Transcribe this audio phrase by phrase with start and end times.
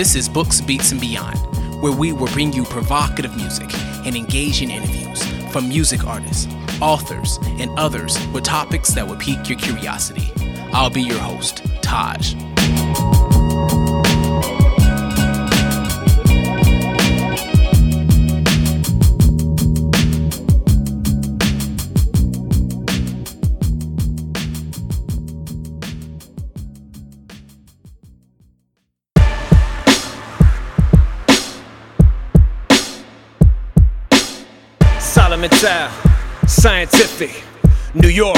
[0.00, 1.36] This is Books, Beats, and Beyond,
[1.82, 3.68] where we will bring you provocative music
[4.06, 5.22] and engaging interviews
[5.52, 6.48] from music artists,
[6.80, 10.32] authors, and others with topics that will pique your curiosity.
[10.72, 12.32] I'll be your host, Taj.
[35.48, 35.90] Child,
[36.44, 37.42] Sceyentifik,
[37.94, 38.36] New York,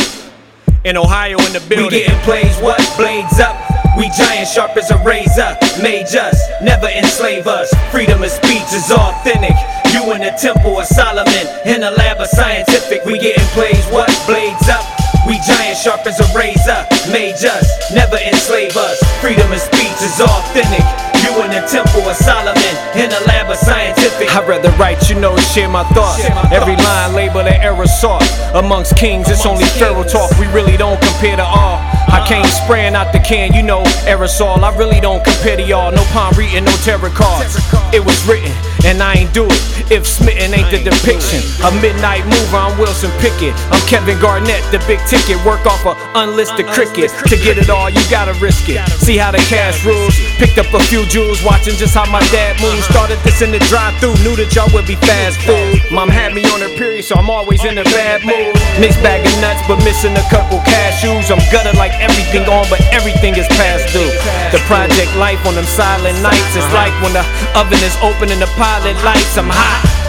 [0.85, 2.01] and Ohio in the building.
[2.01, 2.79] We getting plays, what?
[2.97, 3.57] Blades up.
[3.99, 5.57] We giant sharp as a razor.
[5.83, 7.73] Made us, never enslave us.
[7.91, 9.57] Freedom of speech is authentic.
[9.93, 13.05] You in the temple of Solomon, in the lab of scientific.
[13.05, 14.09] We getting plays, what?
[14.27, 14.87] Blades up.
[15.27, 16.87] We giant sharp as a razor.
[17.13, 18.99] Made us, never enslave us.
[19.21, 21.12] Freedom of speech is authentic.
[21.23, 24.35] You in the temple of Solomon, in the lab of scientific.
[24.35, 26.23] I'd rather write, you know, share my thoughts.
[26.23, 26.85] Share my Every thoughts.
[26.85, 28.23] line labeled an error sought.
[28.55, 30.31] Amongst kings, it's only Amongst pharaoh talk.
[30.39, 31.79] We really don't compare to all.
[32.13, 34.61] I came spraying out the can, you know, aerosol.
[34.61, 35.91] I really don't compare to y'all.
[35.91, 37.57] No palm reading, no tarot cards.
[37.89, 38.53] It was written,
[38.85, 39.61] and I ain't do it.
[39.91, 41.41] If smitten ain't the depiction.
[41.65, 43.57] A midnight mover, I'm Wilson Pickett.
[43.73, 45.37] I'm Kevin Garnett, the big ticket.
[45.45, 47.13] Work off a unlisted cricket.
[47.33, 48.81] To get it all, you gotta risk it.
[49.01, 50.17] See how the cash rules.
[50.37, 52.85] Picked up a few jewels, watching just how my dad moves.
[52.89, 55.81] Started this in the drive through knew that y'all would be fast food.
[55.91, 58.57] Mom had me on her period, so I'm always in a bad mood.
[58.81, 60.61] Mixed bag of nuts, but missing a couple
[61.03, 61.31] cashews.
[61.31, 64.11] I'm gutted like everything on, but everything is past due.
[64.51, 66.75] The project life on them silent nights is uh-huh.
[66.75, 67.25] like when the
[67.59, 69.37] oven is open and the pilot lights.
[69.37, 70.02] I'm hot.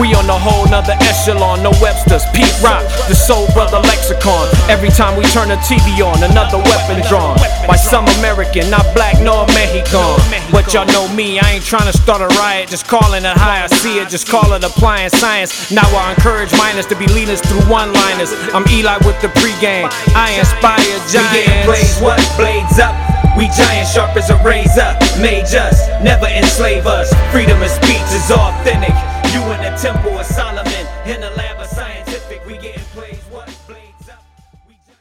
[0.00, 4.44] We on a whole nother echelon, no Webster's, Pete Rock, the Soul Brother lexicon.
[4.68, 7.38] Every time we turn the TV on, another weapon drawn.
[7.66, 10.20] By some American, not black nor Mexican.
[10.52, 13.64] But y'all know me, I ain't trying to start a riot, just calling it high.
[13.64, 15.70] I see it, just call it applying science.
[15.70, 18.32] Now I encourage minors to be leaders through one liners.
[18.52, 20.76] I'm Eli with the pregame, I inspire
[21.08, 21.32] giants.
[21.32, 22.00] We getting giants.
[22.00, 22.20] what?
[22.36, 22.94] Blades up.
[23.36, 24.96] We giant sharp as a razor.
[25.20, 27.12] Made us, never enslave us.
[27.32, 28.96] Freedom of speech is authentic.
[29.36, 32.46] You in the temple of Solomon, in the lab of scientific.
[32.46, 33.44] We getting plays, what?
[33.66, 34.24] Blades up.
[34.66, 34.98] We giant.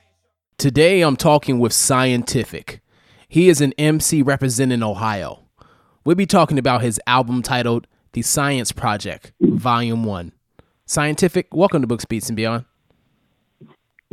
[0.57, 2.81] Today I'm talking with Sceyentifik.
[3.29, 5.45] He is an MC representing Ohio.
[6.03, 10.33] We'll be talking about his album titled The Sceyence Project, Volume 1.
[10.85, 12.65] Sceyentifik, welcome to Books, Beats, and Beyond.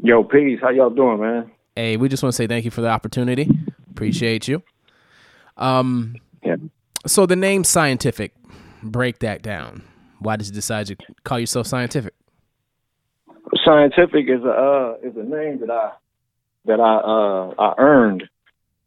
[0.05, 0.61] Yo, peace.
[0.63, 1.51] How y'all doing, man?
[1.75, 3.51] Hey, we just want to say thank you for the opportunity.
[3.91, 4.63] Appreciate you.
[5.57, 6.57] Um, Yeah.
[7.09, 8.31] so the name Sceyentifik,
[8.85, 9.83] break that down.
[10.23, 12.11] Why did you decide to call yourself Sceyentifik?
[13.67, 15.93] Sceyentifik is a uh, is a name that I
[16.67, 18.25] that I uh I earned.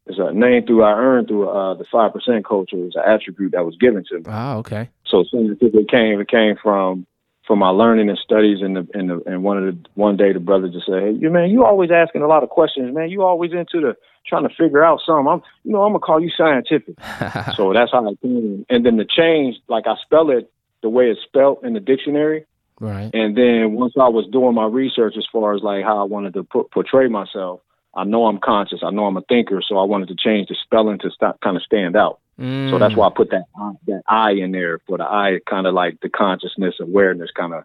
[0.08, 2.78] It's a name through I earned through uh the five percent culture.
[2.78, 4.24] It's an attribute that was given to me.
[4.28, 4.90] Ah, okay.
[5.06, 7.06] So scientific came it came from
[7.46, 10.34] from my learning and studies and the and the and one of the one day
[10.34, 13.10] the brother just said, Hey, you man, you always asking a lot of questions, man.
[13.10, 13.96] You always into the
[14.28, 15.28] trying to figure out something.
[15.28, 16.96] I'm you know, I'm gonna call you scientific.
[17.56, 18.66] so that's how it came.
[18.70, 20.52] And then the change, like I spell it
[20.86, 22.46] the way it's spelled in the dictionary.
[22.80, 23.10] Right.
[23.12, 26.36] And then once I was doing my research as far as like how I wanted
[26.36, 27.62] to put, portray myself,
[27.96, 28.82] I know I'm conscious.
[28.84, 31.58] I know I'm a thinker, so I wanted to change the spelling to stop, kind
[31.58, 32.20] of stand out.
[32.38, 35.66] So that's why I put that I- that I in there for the I, kind
[35.66, 37.64] of like the consciousness, awareness, kind of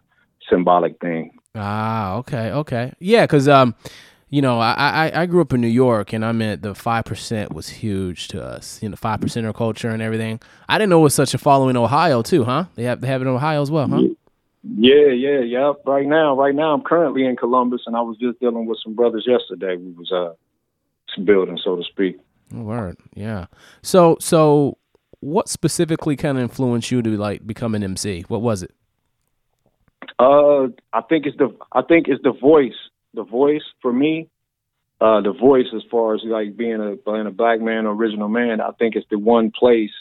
[0.49, 1.37] symbolic thing.
[1.53, 3.75] Ah, okay, okay, yeah, because um,
[4.31, 7.03] you know, I, I I grew up in New York, and I meant the five
[7.03, 8.81] percent was huge to us.
[8.81, 10.39] You know, five percenter culture and everything.
[10.69, 12.65] I didn't know it was such a following in Ohio too, huh?
[12.75, 14.03] They have they have it in Ohio as well, huh?
[14.63, 15.73] Yeah, yeah, yeah.
[15.85, 18.95] Right now, right now, I'm currently in Columbus, and I was just dealing with some
[18.95, 19.75] brothers yesterday.
[19.75, 20.33] We was uh
[21.25, 22.17] building, so to speak.
[22.55, 23.47] Oh, Word, yeah.
[23.81, 24.77] So so,
[25.19, 28.23] what specifically kind of influenced you to like become an MC?
[28.29, 28.71] What was it?
[30.19, 32.77] Uh, I think it's the I think it's the voice.
[33.13, 34.29] The voice for me,
[34.99, 38.61] uh, the voice as far as like being a being a black man, original man.
[38.61, 39.91] I think it's the one place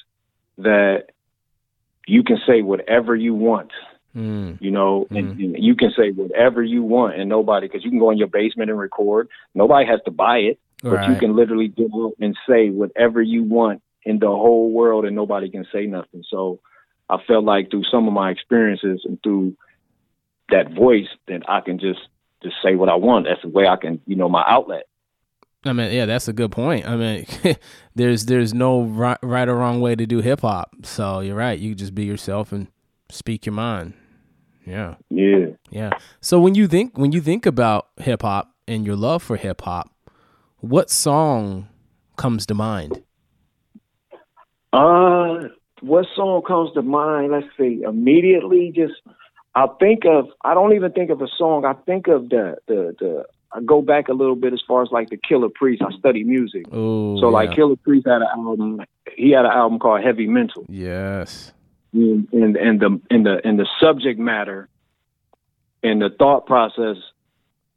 [0.58, 1.06] that
[2.06, 3.70] you can say whatever you want.
[4.14, 7.90] Mm, You know, and, and you can say whatever you want, and nobody because you
[7.90, 9.28] can go in your basement and record.
[9.54, 13.82] Nobody has to buy it, but you can literally do and say whatever you want
[14.02, 16.24] in the whole world, and nobody can say nothing.
[16.28, 16.58] So
[17.08, 19.56] I felt like through some of my experiences and through
[20.48, 22.00] that voice, that I can just
[22.42, 23.26] just say what I want.
[23.26, 24.84] That's the way I can, you know, my outlet.
[25.64, 26.88] I mean, yeah, that's a good point.
[26.88, 27.26] I mean,
[27.94, 30.74] there's there's no right, right or wrong way to do hip hop.
[30.84, 31.58] So you're right.
[31.58, 32.68] You just be yourself and
[33.10, 33.94] speak your mind.
[34.66, 35.46] Yeah, Yeah.
[35.70, 35.90] yeah.
[36.20, 39.62] So when you think when you think about hip hop and your love for hip
[39.62, 39.90] hop,
[40.58, 41.68] what song
[42.16, 43.02] comes to mind?
[44.72, 45.48] Uh,
[45.80, 47.32] what song comes to mind?
[47.32, 47.82] Let's see.
[47.86, 48.94] Immediately, just
[49.54, 50.26] I think of.
[50.44, 51.64] I don't even think of a song.
[51.64, 53.24] I think of the the the.
[53.52, 55.82] I go back a little bit as far as like the Killah Priest.
[55.82, 57.56] I study music, Ooh, so like yeah.
[57.56, 58.80] Killah Priest had an album.
[59.16, 61.52] He had an album called Heavy Mental, yes.
[61.92, 64.68] and and, and the and the and the subject matter
[65.82, 66.96] and the thought process.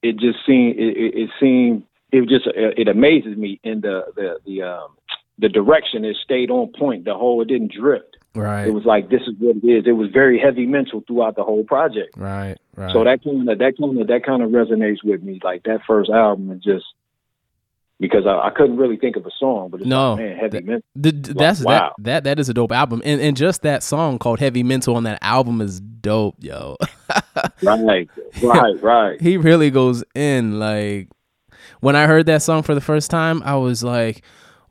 [0.01, 4.37] It just seemed it, it, it seemed it just it amazes me in the the
[4.45, 4.95] the um
[5.39, 7.05] the direction it stayed on point.
[7.05, 8.12] The whole it didn't drift.
[8.35, 8.67] Right.
[8.67, 9.83] It was like this is what it is.
[9.85, 12.17] It was very heavy mental throughout the whole project.
[12.17, 12.57] right.
[12.75, 12.91] Right.
[12.91, 15.39] So that kind of that kind of that kind of resonates with me.
[15.43, 16.85] Like that first album is just
[17.99, 20.49] because I, I couldn't really think of a song, but it's No, like, man, heavy
[20.59, 21.33] that- mental.
[21.35, 21.93] That's wow.
[21.99, 24.95] that that that is a dope album, and and just that song called "Heavy Mental"
[24.95, 26.77] on that album is dope, yo.
[27.61, 28.09] Right,
[28.41, 29.21] right, right.
[29.21, 30.57] he really goes in.
[30.59, 31.09] Like
[31.79, 34.23] when I heard that song for the first time, I was like,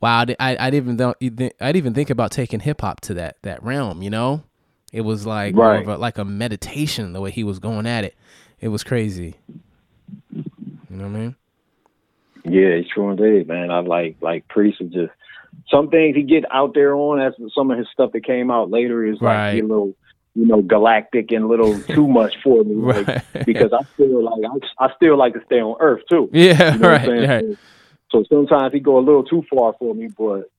[0.03, 3.13] "Wow!" I I, didn't even don't I didn't even think about taking hip hop to
[3.15, 4.01] that that realm.
[4.01, 4.43] You know,
[4.91, 5.95] it was like more of Right.
[5.95, 8.15] a, like a meditation the way he was going at it.
[8.59, 9.35] It was crazy.
[10.31, 11.35] You know what I mean?
[12.45, 13.71] Yeah, it's true indeed, man.
[13.71, 15.11] I like like Priest just
[15.69, 17.21] some things he get out there on.
[17.21, 19.59] As some of his stuff that came out later is like Right.
[19.59, 19.95] a little,
[20.35, 22.75] you know, galactic and a little too much for me.
[22.75, 24.43] like, because I feel like
[24.79, 26.29] I, I still like to stay on Earth too.
[26.33, 27.57] Yeah, You know right, right.
[28.13, 30.49] So, so sometimes he go a little too far for me, but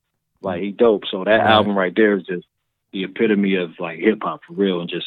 [0.42, 1.04] like he dope.
[1.10, 2.46] So that album right there is just
[2.92, 5.06] the epitome of like hip hop for real, and just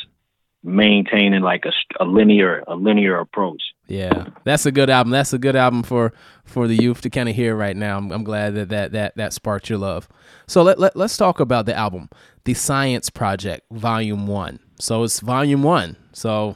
[0.63, 3.61] maintaining like a, a linear a linear approach.
[3.87, 5.11] Yeah, that's a good album.
[5.11, 6.13] That's a good album for
[6.45, 7.97] for the youth to kind of hear right now.
[7.97, 10.07] I'm, I'm glad that that that that sparked your love.
[10.47, 12.09] So let, let let's talk about the album,
[12.45, 14.59] The Sceyence Project, Volume One.
[14.79, 15.97] So it's Volume One.
[16.13, 16.55] So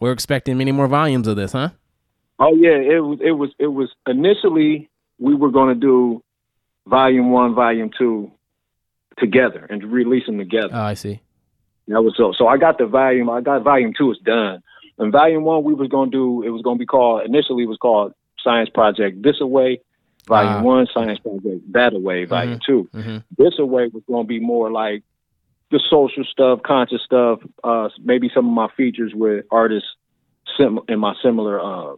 [0.00, 1.70] we're expecting many more volumes of this, huh?
[2.38, 6.22] Oh yeah, it was it was it was initially we were going to do
[6.86, 8.30] volume one, volume two
[9.18, 10.70] together and release them together.
[10.72, 11.20] Oh, I see.
[11.88, 12.32] That was so.
[12.36, 13.28] So I got the volume.
[13.28, 14.10] I got volume two.
[14.12, 14.62] It's done.
[14.98, 16.42] And volume one, we was going to do.
[16.42, 17.64] It was going to be called initially.
[17.64, 18.12] It was called
[18.42, 19.80] Science Project This Away.
[20.28, 20.62] Volume Ah.
[20.62, 22.24] one, Science Project That Away.
[22.24, 22.88] Volume two.
[22.92, 25.02] hmm This Away was going to be more like
[25.70, 27.40] the social stuff, conscious stuff.
[27.64, 29.88] Uh, maybe some of my features with artists
[30.56, 31.94] sim- in my similar uh,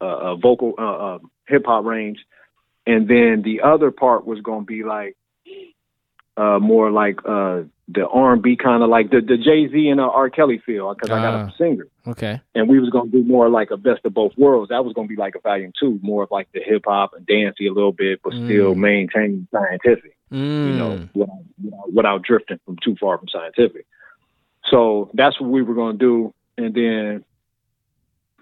[0.00, 0.82] uh, uh, vocal uh,
[1.14, 1.18] uh,
[1.48, 2.18] hip hop range,
[2.86, 5.16] and then the other part was going to be like
[6.36, 9.88] uh, more like uh, the R and B kind of like the the Jay Z
[9.88, 11.46] and uh, R Kelly feel because I got Ah.
[11.48, 12.40] a singer, Okay.
[12.54, 14.68] and we was going to do more like a best of both worlds.
[14.68, 17.12] That was going to be like a volume two, more of like the hip hop
[17.16, 18.78] and dancey a little bit, but still Mm.
[18.78, 20.66] maintain scientific Mm.
[20.66, 23.86] you know, without, without, without drifting from too far from scientific.
[24.70, 27.24] So that's what we were going to do, and then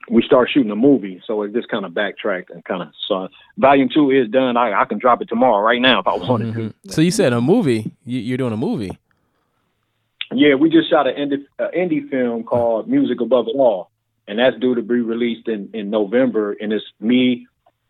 [0.09, 1.21] we start shooting a movie.
[1.27, 4.57] So it just kind of backtracked and kind of so Volume two is done.
[4.57, 6.75] I, I can drop it tomorrow, right now, if I wanted Mhm.
[6.87, 6.93] to.
[6.93, 7.91] So you said a movie?
[8.05, 8.99] You, you're doing a movie?
[10.33, 13.91] Yeah, we just shot an indie, uh, indie film called Music Above It All,
[14.27, 16.53] and that's due to be released in, in November.
[16.61, 17.47] And it's me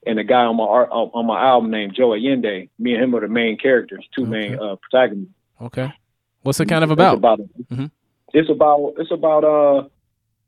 [0.06, 2.68] and a guy on my art, on my album named Joe Allende.
[2.78, 5.32] Me and him are the main characters, two main uh, protagonists.
[5.62, 5.92] Okay.
[6.42, 7.16] What's it kind of It's about?
[7.16, 7.40] about
[7.72, 7.90] Mhm.
[8.34, 9.88] it's about it's about uh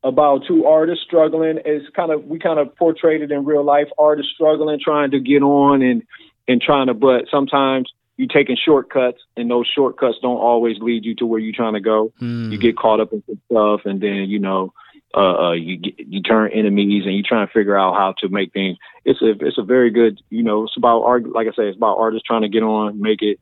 [0.03, 1.59] about two artists struggling.
[1.65, 3.89] It's kind of we kind of portrayed it in real life.
[3.99, 6.03] Artists struggling, trying to get on and
[6.47, 11.15] and trying to, but sometimes you taking shortcuts, and those shortcuts don't always lead you
[11.17, 12.13] to where you're trying to go.
[12.21, 12.51] Mm.
[12.53, 14.73] You get caught up in some stuff, and then you know.
[15.15, 18.29] Uh, uh, you get, you turn enemies, and you try and figure out how to
[18.29, 18.77] make things.
[19.07, 20.65] It's a it's a very good, you know.
[20.65, 23.41] It's about art, like I say, it's about artists trying to get on, make it,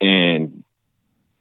[0.00, 0.62] and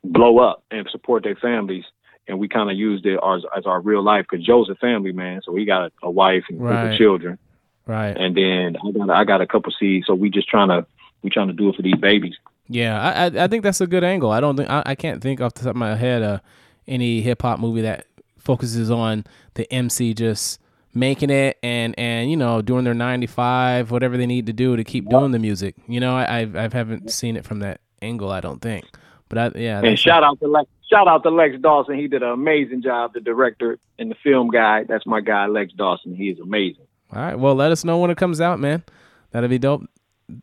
[0.03, 1.85] blow up and support their families.
[2.29, 5.11] And we kind of used it as, as our real life because Joe's a family
[5.11, 6.97] man, so he got a, a wife and Right.
[6.97, 7.37] children.
[7.85, 8.15] right.
[8.15, 10.85] And then I got I got a couple seeds, so we just trying to
[11.23, 12.35] we trying to do it for these babies.
[12.67, 14.29] Yeah, I, I I think that's a good angle.
[14.31, 16.39] I don't think I, I can't think off the top of my head uh,
[16.87, 18.05] any hip hop movie that
[18.37, 20.59] focuses on the MC just
[20.93, 24.75] making it and and you know doing their ninety five whatever they need to do
[24.75, 25.75] to keep doing the music.
[25.87, 28.31] You know, I I haven't seen it from that angle.
[28.31, 28.85] I don't think.
[29.29, 29.81] But I yeah.
[29.83, 31.97] And shout out to Lex, shout out to Lex Dawson.
[31.97, 33.13] He did an amazing job.
[33.13, 34.83] The director and the film guy.
[34.87, 36.15] That's my guy, Lex Dawson.
[36.15, 36.85] He is amazing.
[37.11, 37.35] All right.
[37.35, 38.83] Well, let us know when it comes out, man.
[39.31, 39.83] That'd be dope.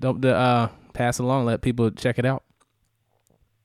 [0.00, 1.46] Dope to uh, pass along.
[1.46, 2.42] Let people check it out.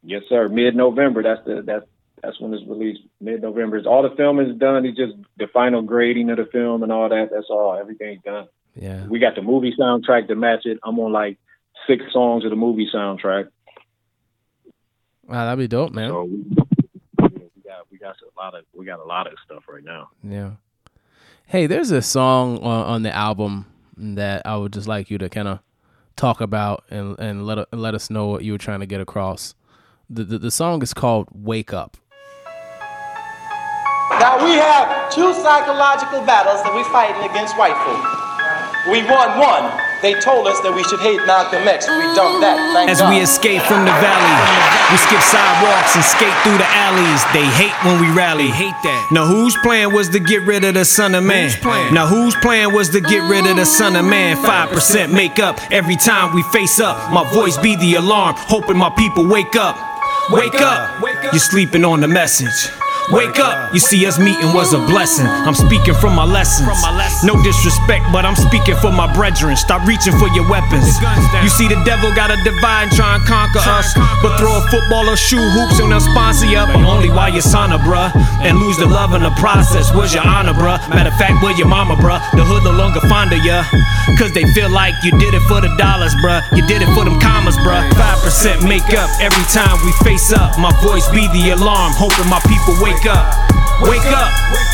[0.03, 0.47] Yes, sir.
[0.49, 1.23] Mid November.
[1.23, 1.85] That's the that's
[2.21, 3.01] that's when it's released.
[3.19, 3.81] Mid November.
[3.87, 4.85] All the filming is done.
[4.85, 7.29] It's just the final grading of the film and all that.
[7.31, 7.77] That's all.
[7.79, 8.47] Everything's done.
[8.75, 9.05] Yeah.
[9.07, 10.79] We got the movie soundtrack to match it.
[10.83, 11.37] I'm on like
[11.87, 13.47] six songs of the movie soundtrack.
[15.27, 16.09] Wow, that'd be dope, man.
[16.09, 16.60] So we, yeah, we
[18.01, 20.09] got we got a lot of we got a lot of stuff right now.
[20.23, 20.51] Yeah.
[21.45, 23.65] Hey, there's a song on, on the album
[23.97, 25.59] that I would just like you to kind of
[26.15, 29.53] talk about and and let let us know what you were trying to get across.
[30.09, 31.97] the, the the song is called "Wake Up."
[34.19, 38.05] Now we have two psychological battles that we're fighting against white folk.
[38.91, 39.80] We won one.
[40.01, 41.85] They told us that we should hate Malcolm X.
[41.85, 42.57] We dumped that.
[42.73, 43.13] Thank As God.
[43.13, 44.35] we escape from the valley,
[44.89, 47.21] we skip sidewalks and skate through the alleys.
[47.37, 48.49] They hate when we rally.
[48.49, 49.07] hate that.
[49.11, 51.53] Now whose plan was to get rid of the son of man?
[51.93, 54.37] Now whose plan was to get rid of the son of man?
[54.37, 54.45] Mm.
[54.45, 57.11] Five percent make up every time we face up.
[57.13, 59.77] My voice be the alarm, hoping my people wake up.
[60.31, 61.01] Wake up,
[61.33, 62.69] you're sleeping on the message.
[63.09, 65.25] Wake up, you see us meeting was a blessing.
[65.25, 66.69] I'm speaking from my lessons.
[67.25, 69.57] No disrespect, but I'm speaking for my brethren.
[69.57, 70.85] Stop reaching for your weapons.
[71.41, 73.91] You see, the devil got a divide and try and conquer us.
[74.21, 76.61] But throw a football or shoe hoops and they'll sponsor you.
[76.61, 78.13] But only while you're son of bruh.
[78.45, 79.93] And lose the love in the process.
[79.93, 80.77] Where's your honor, bruh?
[80.89, 82.21] Matter of fact, where your mama, bruh?
[82.37, 83.63] The hood no longer fond of ya.
[84.17, 86.41] Cause they feel like you did it for the dollars, bruh.
[86.55, 87.83] You did it for them commas, bruh.
[87.97, 90.57] 5% make up every time we face up.
[90.57, 93.33] My voice be the alarm, hoping my people wake up.
[93.81, 94.31] Wake up,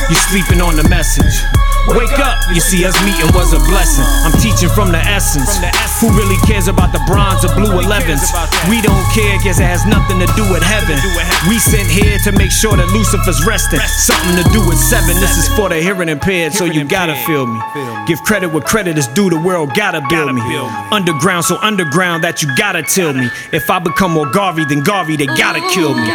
[0.09, 1.43] You're sleeping on the message.
[1.87, 4.03] Wake up, you see us meeting was a blessing.
[4.27, 5.55] I'm teaching from the essence.
[6.03, 8.27] Who really cares about the bronze or blue 11s?
[8.67, 10.99] We don't care cause it has nothing to do with heaven.
[11.47, 13.79] We sent here to make sure that Lucifer's resting.
[13.79, 15.15] Something to do with seven.
[15.23, 17.59] This is for the hearing impaired, so you gotta feel me.
[18.05, 20.43] Give credit where credit is due, the world gotta build me.
[20.91, 23.29] Underground, so underground that you gotta tell me.
[23.53, 26.07] If I become more Garvey than Garvey, they gotta kill me.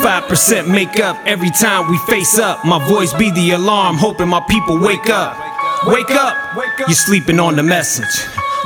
[0.00, 2.64] 5% make up every time we face up.
[2.64, 5.09] My voice be the alarm, hoping my people wake up.
[5.10, 5.36] Up,
[5.86, 6.54] wake up,
[6.86, 8.06] you're sleeping on the message.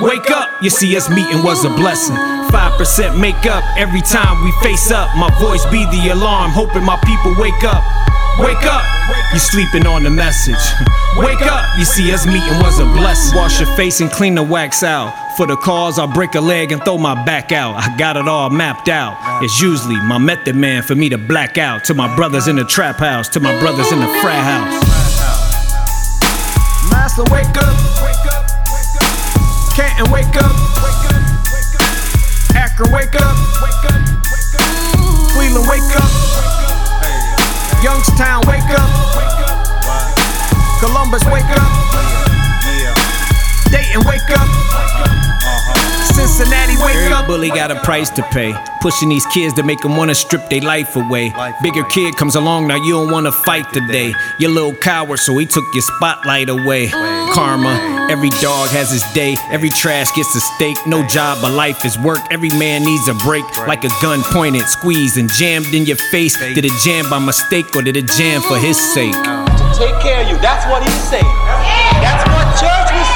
[0.00, 2.14] Wake up, you see us meeting was a blessing.
[2.16, 5.08] 5% make up every time we face up.
[5.16, 7.82] My voice be the alarm, hoping my people wake up.
[8.38, 8.84] Wake up,
[9.32, 10.54] you're sleeping on the message.
[11.16, 13.38] Wake up, you see us meeting was a blessing.
[13.38, 15.14] Wash your face and clean the wax out.
[15.36, 17.76] For the cause, I'll break a leg and throw my back out.
[17.76, 19.16] I got it all mapped out.
[19.40, 21.84] It's usually my method man for me to black out.
[21.84, 25.03] To my brothers in the trap house, to my brothers in the frat house.
[27.16, 27.76] Massillon, wake up.
[29.76, 30.50] Canton, wake up.
[32.56, 33.37] Akron, wake up.
[35.30, 36.11] Cleveland, wake up.
[37.85, 38.90] Youngstown, wake up.
[39.16, 40.18] Wake up.
[40.80, 41.71] Columbus, wake up.
[43.71, 45.23] Dayton, wake up.
[46.14, 47.26] Cincinnati, wake up.
[47.26, 48.54] Bully got a price to pay.
[48.80, 51.33] Pushing these kids to make them wanna strip their life away.
[51.62, 54.14] Bigger kid comes along, now you don't wanna fight today.
[54.38, 56.88] You little coward, so he took your spotlight away.
[57.33, 59.37] Karma, every dog has his day.
[59.50, 60.76] Every trash gets a stake.
[60.87, 62.21] No job, but life is work.
[62.30, 63.44] Every man needs a break.
[63.66, 66.37] Like a gun pointed, squeezed, and jammed in your face.
[66.38, 69.14] Did it jam by mistake or did it jam for his sake?
[69.14, 70.37] to take care of you.
[70.38, 71.35] That's what he's saying.
[72.00, 73.13] That's what Church was saying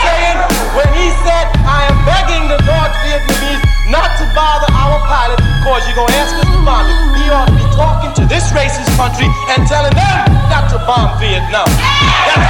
[0.76, 5.86] when he said, I am begging the North Vietnamese not to bother our pilot because
[5.88, 6.98] you're going to ask us to bomb you.
[7.16, 11.16] He ought to be talking to this racist country and telling them not to bomb
[11.16, 11.68] Vietnam.
[11.68, 12.48] That's.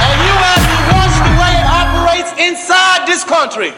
[0.00, 3.72] And you have to watch the way it operates inside this country.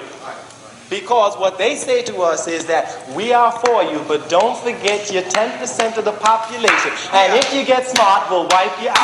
[0.93, 2.85] Because what they say to us is that
[3.17, 6.93] we are for you, but don't forget you're 10% of the population.
[7.15, 8.99] And if you get smart, we'll wipe you out.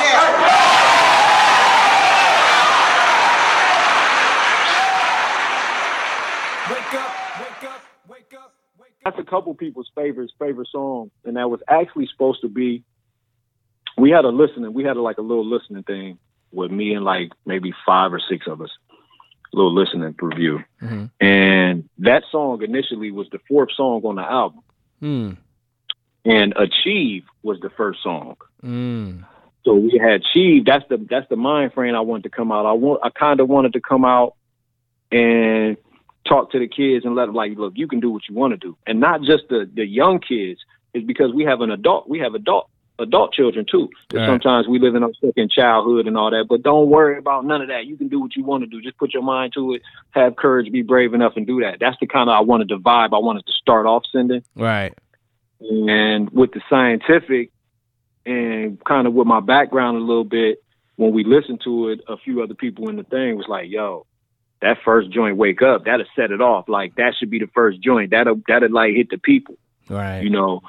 [6.69, 9.01] Wake up, wake up, wake up, wake up.
[9.07, 12.85] that's a couple people's favorite favorite song, and that was actually supposed to be.
[13.97, 14.75] We had a listening.
[14.75, 16.19] We had a, like a little listening thing
[16.53, 18.88] with me and like maybe five or six of us, a
[19.53, 20.63] little listening review.
[21.21, 24.61] And that song initially was the fourth song on the album,
[25.01, 25.31] Hmm.
[26.25, 28.37] and "Achieve" was the first song.
[28.63, 29.25] Mm.
[29.65, 30.65] So we had Achieve.
[30.65, 32.67] That's the that's the mind frame I wanted to come out.
[32.67, 34.35] I want I kind of wanted to come out
[35.13, 35.77] and
[36.27, 38.53] talk to the kids and let them like, look, you can do what you want
[38.53, 40.61] to do, and not just the the young kids.
[40.95, 43.89] Is because we have an adult, we have adult adult children too.
[44.13, 44.27] Right.
[44.27, 47.63] Sometimes we live in our second childhood and all that, but don't worry about none
[47.63, 47.87] of that.
[47.87, 48.81] You can do what you want to do.
[48.83, 49.83] Just put your mind to it.
[50.11, 50.71] Have courage.
[50.73, 51.79] Be brave enough and do that.
[51.81, 54.93] That's the kind of I wanted the vibe I wanted to start off sending Right.
[55.61, 57.51] and with the scientific
[58.27, 60.63] and kind of with my background a little bit,
[60.97, 64.05] when we listened to it, a few other people in the thing was like, "Yo,
[64.61, 66.69] that first joint, wake up, that'll set it off.
[66.69, 68.11] Like that should be the first joint.
[68.11, 69.57] That'll that'll like hit the people,
[69.89, 70.23] Right.
[70.23, 70.61] you know."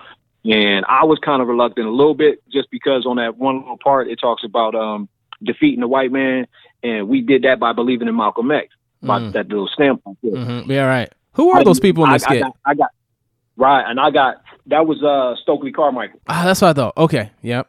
[0.50, 3.78] And I was kind of reluctant a little bit just because on that one little
[3.78, 5.08] part it talks about um
[5.44, 6.48] defeating the white man,
[6.84, 8.68] and we did that by believing in Malcolm X,
[9.02, 9.32] by Mm.
[9.34, 10.02] that little stamp.
[10.06, 10.38] on it.
[10.38, 10.86] hmm Yeah.
[10.86, 11.10] Right.
[11.34, 12.42] Who are those people in I- this I skit?
[12.44, 12.90] got, I got
[13.58, 16.20] right, and I got that was uh Stokely Carmichael.
[16.28, 16.98] Ah, that's what I thought.
[16.98, 17.30] Okay.
[17.42, 17.68] Yep.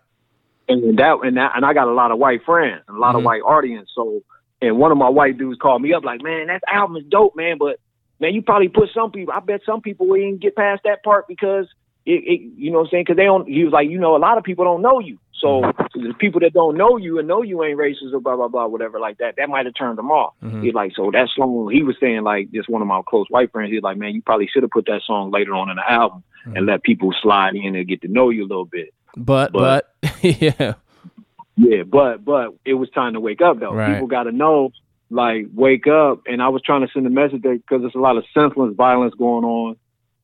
[0.69, 3.15] and that and that and I got a lot of white friends, and a lot
[3.15, 3.19] Mhm.
[3.19, 3.91] of white audience.
[3.95, 4.23] So,
[4.63, 7.35] and one of my white dudes called me up like, "Man, that album is dope,
[7.37, 7.79] man, but
[8.21, 9.35] man, you probably put some people.
[9.37, 11.67] I bet some people wouldn't get past that part because
[12.07, 13.05] it, it you know what I'm saying?
[13.05, 13.49] Because they don't.
[13.49, 15.19] He was like, you know, a lot of people don't know you.
[15.35, 15.63] So,
[15.95, 18.67] the people that don't know you and know you ain't racist or blah blah blah
[18.67, 20.35] whatever like that, that might have turned them off.
[20.43, 20.63] Mhm.
[20.63, 23.51] He's like, so that song he was saying like just one of my close white
[23.51, 23.73] friends.
[23.73, 26.23] He's like, man, you probably should have put that song later on in the album
[26.45, 28.93] and let people slide in and get to know you a little bit.
[29.17, 30.75] But but, But- yeah,
[31.57, 33.73] Yeah, but but it was time to wake up though.
[33.75, 33.95] Right.
[33.95, 34.71] People got to know,
[35.11, 36.21] like, wake up.
[36.27, 39.15] And I was trying to send a message because there's a lot of senseless violence
[39.15, 39.77] going on,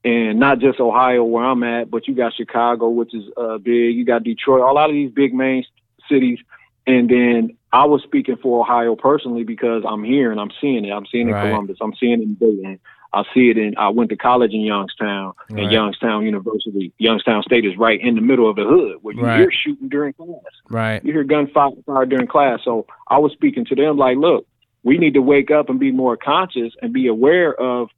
[0.06, 3.96] and not just Ohio where I'm at, but you got Chicago, which is uh, big.
[3.96, 5.64] You got Detroit, a lot of these big main
[6.08, 6.38] cities.
[6.86, 10.92] And then I was speaking for Ohio personally because I'm here and I'm seeing it.
[10.92, 11.42] I'm seeing it Right.
[11.42, 11.78] in Columbus.
[11.80, 12.78] I'm seeing it in Dayton.
[13.12, 13.76] I see it in.
[13.76, 15.62] I went to college in Youngstown Right.
[15.64, 16.92] and Youngstown University.
[16.98, 19.38] Youngstown State is right in the middle of the hood where you Right.
[19.40, 20.28] hear shooting during class
[20.70, 22.60] right, you hear gunfire fire during class.
[22.64, 24.46] So I was speaking to them like, look,
[24.84, 27.88] we need to wake up and be more conscious and be aware of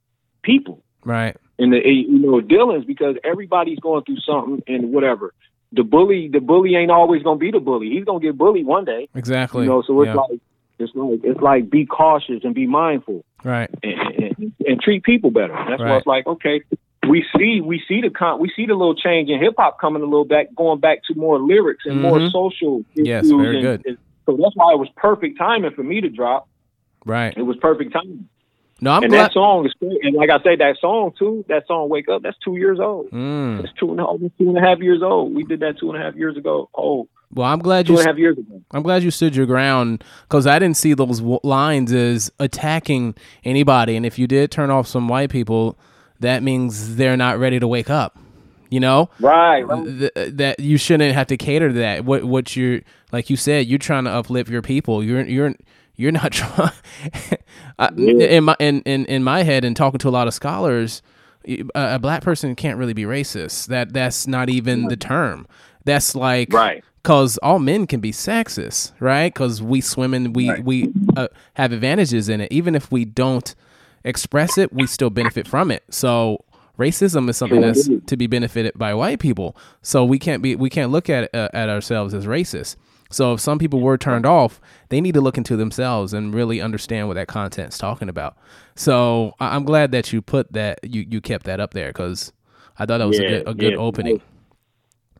[0.41, 5.33] people right, and the you know dealings because everybody's going through something and whatever.
[5.73, 7.89] The bully, the bully ain't always gonna be the bully.
[7.91, 9.07] He's gonna get bullied one day.
[9.13, 9.63] exactly.
[9.63, 10.15] You know, so it's Yeah.
[10.15, 10.39] like
[10.79, 13.93] it's like it's like be cautious and be mindful right, and,
[14.37, 15.53] and, and treat people better.
[15.69, 15.89] That's Right.
[15.91, 16.61] why it's like okay.
[17.07, 20.01] We see we see the con- we see the little change in hip hop coming
[20.01, 22.31] a little back going back to more lyrics and more Mhm.
[22.31, 22.83] social.
[22.95, 23.81] Yes, very and- good.
[23.85, 26.47] and so that's why it was perfect timing for me to drop.
[27.05, 27.33] right.
[27.37, 28.27] It was perfect timing.
[28.81, 29.25] No, I'm and glad.
[29.25, 29.97] that song is great.
[30.03, 33.09] And like I say, that song too, that song "Wake Up," that's two years old.
[33.11, 33.63] Mm.
[33.63, 35.33] It's two and almost two and a half years old.
[35.35, 36.69] We did that two and a half years ago.
[36.77, 37.99] Oh, Well, I'm glad two you.
[37.99, 38.61] and a half years ago.
[38.71, 43.15] I'm glad you stood your ground because I didn't see those w- lines as attacking
[43.43, 43.95] anybody.
[43.95, 45.77] And if you did turn off some white people,
[46.21, 48.17] that means they're not ready to wake up.
[48.71, 49.63] You know Right.
[49.63, 49.83] right.
[50.15, 52.05] Th- that you shouldn't have to cater to that.
[52.05, 55.03] What what you're like you said, you're trying to uplift your people.
[55.03, 55.55] You're you're
[55.99, 56.71] you're not trying.
[57.77, 61.01] I- in my in, in in my head and talking to a lot of scholars,
[61.47, 63.67] a, a black person can't really be racist.
[63.67, 65.47] That that's not even the term.
[65.85, 66.83] That's like Right.
[67.01, 69.33] because all men can be sexist, right?
[69.33, 70.63] Because we swim and we Right.
[70.63, 72.51] we uh, have advantages in it.
[72.51, 73.55] Even if we don't
[74.03, 75.83] express it, we still benefit from it.
[75.89, 76.43] So
[76.77, 79.55] racism is something that's to be benefited by white people.
[79.81, 82.75] So we can't be we can't look at uh, at ourselves as racist.
[83.11, 86.61] So if some people were turned off, they need to look into themselves and really
[86.61, 88.37] understand what that content's talking about.
[88.75, 92.31] So I- I'm glad that you put that you you kept that up there because
[92.77, 93.77] I thought that was a good a good yeah.
[93.79, 94.21] opening.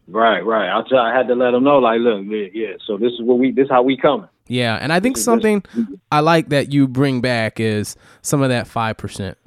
[0.08, 0.44] Right.
[0.46, 0.70] Right.
[0.70, 2.74] I I had to let them know, like, look, yeah, yeah.
[2.86, 3.52] So this is what we.
[3.52, 4.28] This is how we coming.
[4.48, 5.64] Yeah, and I think something
[6.12, 9.38] I like that you bring back is some of that five percent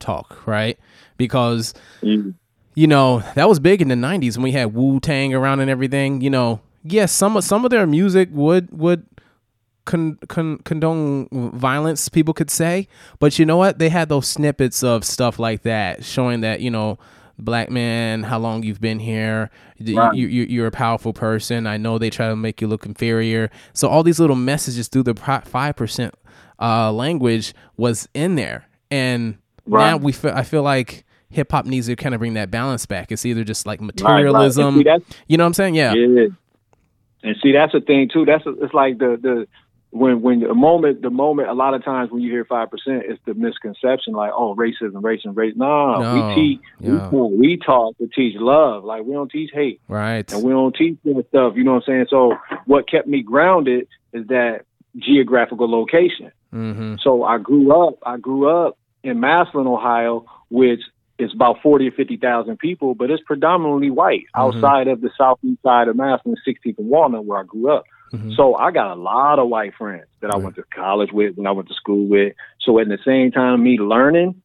[0.00, 0.78] talk, right?
[1.16, 2.34] Because Mm.
[2.74, 5.70] you know that was big in the '90s when we had Wu Tang around and
[5.70, 6.20] everything.
[6.20, 9.06] You know, yes, some of some of their music would would
[9.84, 13.78] con, con, condone violence, people could say, but you know what?
[13.78, 16.98] They had those snippets of stuff like that, showing that you know.
[17.36, 19.50] Black man, how long you've been here?
[19.80, 20.14] Right.
[20.14, 21.66] you, you, you're a powerful person.
[21.66, 23.50] I know they try to make you look inferior.
[23.72, 26.14] So all these little messages through the five percent
[26.60, 31.88] uh, language was in there, and now we feel, I feel like hip hop needs
[31.88, 33.10] to kind of bring that balance back.
[33.10, 33.86] It's either just like right.
[33.86, 34.84] Materialism, see,
[35.26, 35.74] you know what I'm saying?
[35.74, 36.26] Yeah, Yeah.
[37.24, 38.24] And see, that's the thing too.
[38.24, 39.48] That's it's like the the
[39.90, 43.04] when when the moment the moment a lot of times when you hear five percent,
[43.06, 45.56] it's the misconception like oh racism, racism, racism.
[45.56, 47.08] No, No, we teach yeah.
[47.08, 48.84] we, we talk to teach love.
[48.84, 50.30] Like we don't teach hate right.
[50.32, 51.54] and we don't teach that stuff.
[51.56, 52.06] You know what I'm saying?
[52.10, 54.66] So what kept me grounded is that
[54.98, 56.30] geographical location.
[56.52, 56.96] Mm-hmm.
[57.00, 57.98] So I grew up.
[58.04, 60.80] I grew up in Massillon, Ohio, which
[61.18, 64.24] is about forty or fifty thousand people, but it's predominantly white.
[64.34, 64.40] Mhm.
[64.40, 67.84] Outside of the southeast side of Massillon, 16th and Walnut, where I grew up.
[68.12, 68.34] Mhm.
[68.36, 71.46] So I got a lot of white friends that I went to college with, and
[71.48, 72.34] I went to school with.
[72.60, 74.42] So at the same time, me learning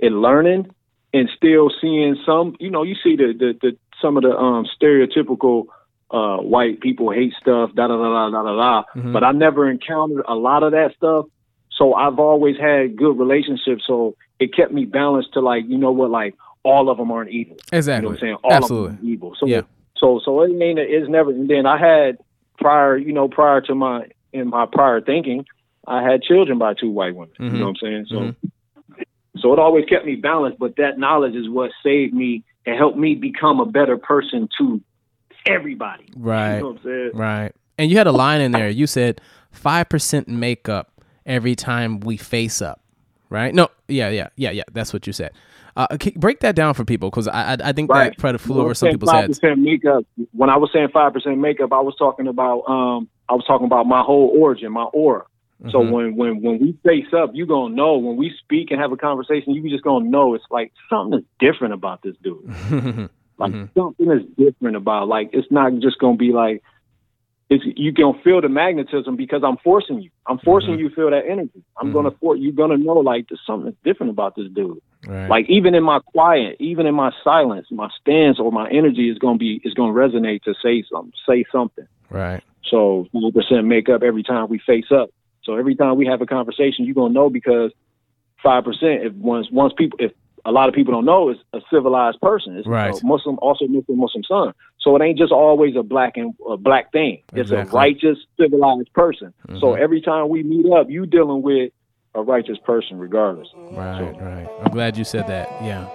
[0.00, 0.66] and learning,
[1.12, 4.66] and still seeing some, you know, you see the the, the some of the um
[4.80, 5.66] stereotypical
[6.10, 8.82] uh white people hate stuff, da da da da da da da.
[8.96, 9.12] Mhm.
[9.12, 11.26] But I never encountered a lot of that stuff.
[11.70, 13.84] So I've always had good relationships.
[13.86, 17.30] So it kept me balanced to like, you know what, like all of them aren't
[17.30, 17.56] evil.
[17.56, 18.06] You know Exactly.
[18.08, 18.36] what I'm saying?
[18.42, 18.90] All Absolutely.
[18.90, 19.36] of them are evil.
[19.38, 19.62] So Yeah.
[19.96, 22.18] so so it mean it's never and then I had
[22.58, 25.44] prior, you know, prior to my in my prior thinking,
[25.86, 27.34] I had children by two white women.
[27.38, 27.52] Mhm.
[27.52, 28.06] You know what I'm saying?
[28.08, 29.04] So Mhm.
[29.38, 32.96] so it always kept me balanced, but that knowledge is what saved me and helped
[32.98, 34.80] me become a better person to
[35.46, 36.04] everybody.
[36.16, 36.54] Right.
[36.56, 37.10] You know what I'm saying?
[37.14, 37.52] Right.
[37.78, 38.70] And you had a line in there.
[38.70, 39.20] You said
[39.50, 40.90] five percent makeup
[41.26, 42.80] every time we face up.
[43.30, 43.54] Right?
[43.54, 43.68] No.
[43.88, 44.10] Yeah.
[44.10, 44.28] Yeah.
[44.36, 44.50] Yeah.
[44.50, 44.62] Yeah.
[44.72, 45.32] That's what you said.
[45.76, 48.60] Uh, okay, break that down for people because I, I I think that probably flew
[48.60, 49.40] over some people's five heads.
[49.56, 50.04] makeup.
[50.30, 53.66] When I was saying five percent makeup, I was talking about um I was talking
[53.66, 55.24] about my whole origin, my aura.
[55.70, 58.92] So when when when we face up, you gonna know when we speak and have
[58.92, 62.44] a conversation, you just gonna know it's like something is different about this dude.
[63.38, 66.62] like something is different about like it's not just gonna be like
[67.50, 70.10] it's you gonna feel the magnetism because I'm forcing you.
[70.26, 70.80] I'm forcing mm-hmm.
[70.80, 71.62] you to feel that energy.
[71.76, 72.18] I'm gonna mm-hmm.
[72.18, 74.80] for you're gonna know like there's something different about this dude.
[75.06, 75.28] Right.
[75.28, 79.18] Like even in my quiet, even in my silence, my stance or my energy is
[79.18, 81.86] gonna be is gonna resonate to say something, say something.
[82.10, 82.42] right.
[82.70, 85.10] So 100% make up every time we face up.
[85.42, 87.72] So every time we have a conversation, you're gonna know because
[88.42, 89.02] five percent.
[89.02, 90.12] If once once people, if
[90.44, 92.56] a lot of people don't know, is a civilized person.
[92.56, 92.94] It's Right.
[92.94, 94.52] a Muslim, also Muslim, Muslim son.
[94.84, 97.22] So it ain't just always a black and a black thing.
[97.32, 97.70] It's Exactly.
[97.76, 99.32] a righteous, civilized person.
[99.58, 99.78] So Mhm.
[99.78, 101.72] every time we meet up, you dealing with
[102.14, 103.48] a righteous person, regardless.
[103.72, 104.46] Right, right.
[104.62, 105.48] I'm glad you said that.
[105.62, 105.86] Yeah.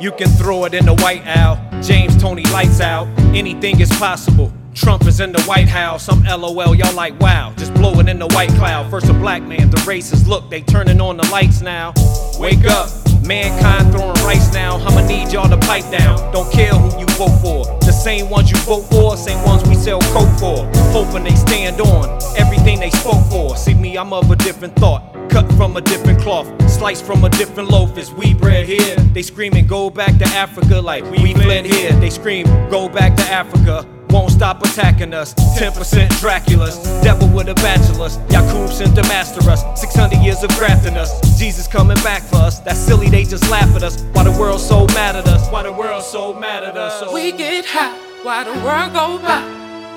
[0.00, 1.58] You can throw it in the White Owl.
[1.82, 3.06] James Toney lights out.
[3.34, 4.50] Anything is possible.
[4.74, 6.08] Trump is in the White House.
[6.08, 6.74] I'm LOL.
[6.74, 7.52] Y'all like wow.
[7.56, 8.90] Just blowing in the white cloud.
[8.90, 10.26] First a black man, the races.
[10.28, 11.92] Look, they turning on the lights now.
[12.38, 12.88] Wake up.
[13.26, 14.76] Mankind throwing rice now.
[14.78, 16.32] I'ma need y'all to pipe down.
[16.32, 17.64] Don't care who you vote for.
[17.80, 20.70] The same ones you vote for, same ones we sell coke for.
[20.92, 23.56] Hoping they stand on everything they spoke for.
[23.56, 25.02] See me, I'm of a different thought.
[25.30, 27.96] Cut from a different cloth, sliced from a different loaf.
[27.98, 28.96] Is we bread here?
[29.14, 31.92] They screaming, go back to Africa like we fled here.
[31.92, 33.86] They scream, go back to Africa.
[34.10, 35.34] Won't stop attacking us.
[35.58, 38.18] 10% Draculas, devil with a bachelor's.
[38.30, 39.62] Yakub sent to master us.
[39.80, 41.10] 600 years of grafting us.
[41.38, 42.58] Jesus coming back for us.
[42.60, 44.02] That's silly, they just laugh at us.
[44.12, 45.48] Why the world so mad at us?
[45.50, 47.12] Why the world so mad at us?
[47.12, 49.42] We get high why the world go by.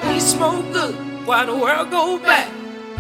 [0.07, 0.95] We smoke good
[1.25, 2.49] why the world go back.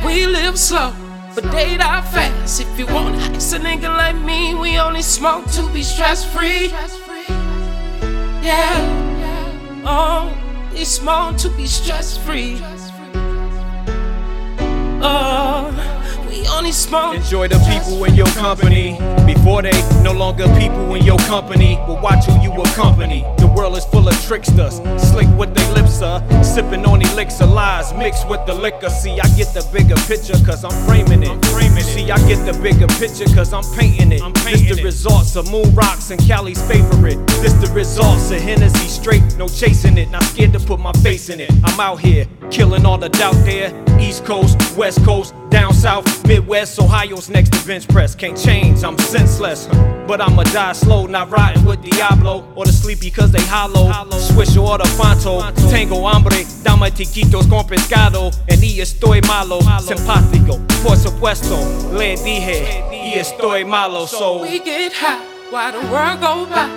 [0.05, 0.93] We live slow,
[1.33, 2.61] but they die fast.
[2.61, 6.67] If you want ice, a nigga like me, we only smoke to be stress free.
[8.41, 8.75] Yeah,
[9.19, 9.81] yeah.
[9.85, 10.29] oh,
[10.73, 12.61] we smoke to be stress free.
[15.05, 15.67] Oh,
[16.29, 17.15] we only smoke.
[17.15, 21.75] Enjoy the people in your company before they no longer people in your company.
[21.85, 23.25] But watch who you accompany.
[23.37, 27.93] The world is full of tricksters, slick with their lips, uh, sipping on elixir lies
[27.93, 28.89] mixed with the liquor.
[28.89, 31.43] See, I get the bigger picture cause I'm framing it.
[31.83, 34.21] See, I get the bigger picture cause I'm painting it.
[34.45, 37.19] this the results of Moon Rocks and Cali's favorite.
[37.43, 40.09] This the results of Hennessy straight, no chasing it.
[40.09, 41.51] Not scared to put my face in it.
[41.65, 43.82] I'm out here killing all the doubt there.
[44.03, 48.13] East Coast, West Coast, down south, Midwest, Ohio's next to bench press.
[48.15, 49.67] Can't change, I'm senseless.
[50.07, 52.51] But I'ma die slow, not riding with Diablo.
[52.55, 53.91] Or the sleepy cause they hollow.
[54.19, 55.39] Swish or the Fanto.
[55.71, 58.31] Tango hambre, dame tiquitos con pescado.
[58.47, 60.59] En y estoy malo, simpático.
[60.83, 61.55] Por supuesto,
[61.93, 64.05] le dije, y estoy malo.
[64.05, 66.69] So We get high while the world go by.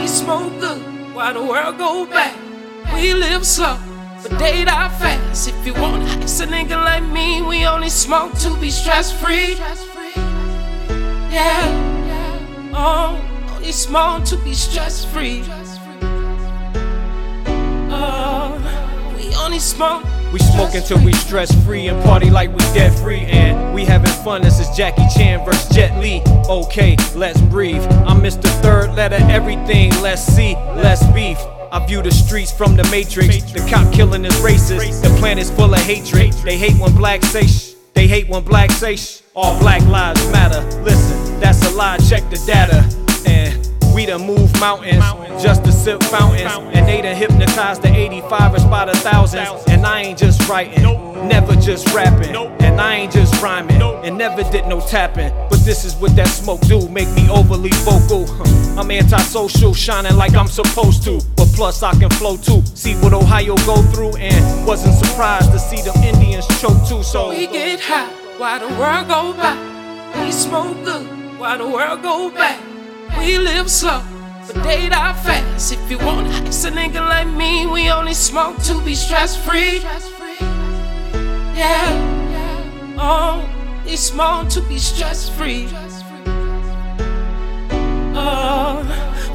[0.00, 0.82] We smoke good
[1.14, 2.34] while the world go back.
[2.94, 3.78] We live slow,
[4.28, 5.48] but date die fast.
[5.48, 9.54] If you want ice, a nigga like me, we only smoke to be stress free.
[11.30, 13.20] Yeah, oh,
[13.54, 15.44] only smoke to be stress free.
[17.90, 20.04] Oh, we only smoke.
[20.32, 23.20] We smoke until we stress free and party like we debt free.
[23.20, 24.42] And we having fun.
[24.42, 26.22] This is Jackie Chan versus Jet Li.
[26.48, 27.82] Okay, let's breathe.
[28.06, 28.48] I'm Mr.
[28.62, 29.90] Third Letter, everything.
[30.02, 31.38] Let's see, let's beef.
[31.76, 33.52] I view the streets from the matrix.
[33.52, 35.02] The cop killing is racist.
[35.02, 36.32] The planet's full of hatred.
[36.42, 37.74] They hate when black say sh.
[37.92, 39.20] They hate when black say sh.
[39.34, 40.62] All black lives matter.
[40.80, 41.98] Listen, that's a lie.
[41.98, 42.95] Check the data.
[43.96, 45.02] We done move mountains
[45.42, 46.52] just to sip fountains.
[46.74, 49.64] And they done hypnotized the 85ers by the thousands.
[49.68, 50.82] And I ain't just writing,
[51.26, 52.36] never just rapping.
[52.60, 55.32] And I ain't just rhyming, and never did no tapping.
[55.48, 58.26] But this is what that smoke do, make me overly vocal.
[58.78, 61.18] I'm antisocial, shining like I'm supposed to.
[61.34, 62.62] But plus, I can flow too.
[62.74, 67.02] See what Ohio go through, and wasn't surprised to see them Indians choke too.
[67.02, 69.56] So We get high while the world go by.
[70.22, 71.06] We smoke good
[71.38, 72.75] while the world go back.
[73.26, 74.02] We live slow,
[74.46, 75.72] but they die fast.
[75.72, 79.80] If you want ice, a nigga like me, we only smoke to be stress free.
[81.58, 81.90] Yeah,
[82.96, 83.44] oh,
[83.84, 85.68] we smoke to be stress free.
[88.14, 88.86] Oh,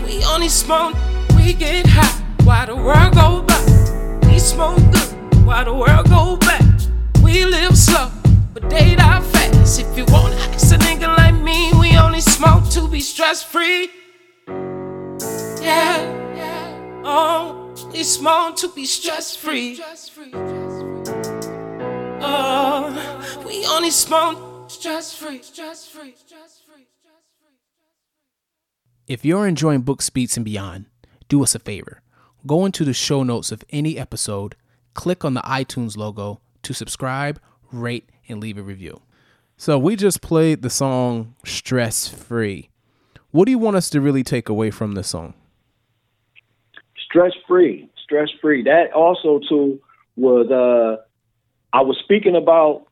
[0.05, 0.95] we only smoke,
[1.35, 4.29] we get high while the world go by.
[4.29, 6.63] We smoke good while the world go back.
[7.21, 8.09] We live slow,
[8.53, 9.81] but they die fast.
[9.81, 12.10] If you want ice, a nigga like me, we only
[12.41, 13.91] smoke to be stress free.
[15.61, 19.79] Yeah, oh, we smoke to be stress free.
[22.19, 26.15] Oh, uh, we only smoke stress free, stress free.
[29.05, 30.85] If you're enjoying Books Beats and Beyond,
[31.29, 32.01] do us a favor.
[32.47, 34.55] Go into the show notes of any episode,
[34.95, 37.39] click on the iTunes logo to subscribe,
[37.71, 39.01] rate, and leave a review.
[39.61, 42.71] So we just played the song Stress Free.
[43.29, 45.35] What do you want us to really take away from this song?
[47.05, 48.63] stress free, stress free.
[48.63, 49.79] That also too
[50.15, 51.03] was uh
[51.77, 52.87] I was speaking about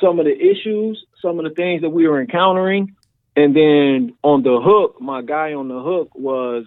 [0.00, 2.96] some of the issues, some of the things that we were encountering,
[3.36, 6.64] and then on the hook, my guy on the hook was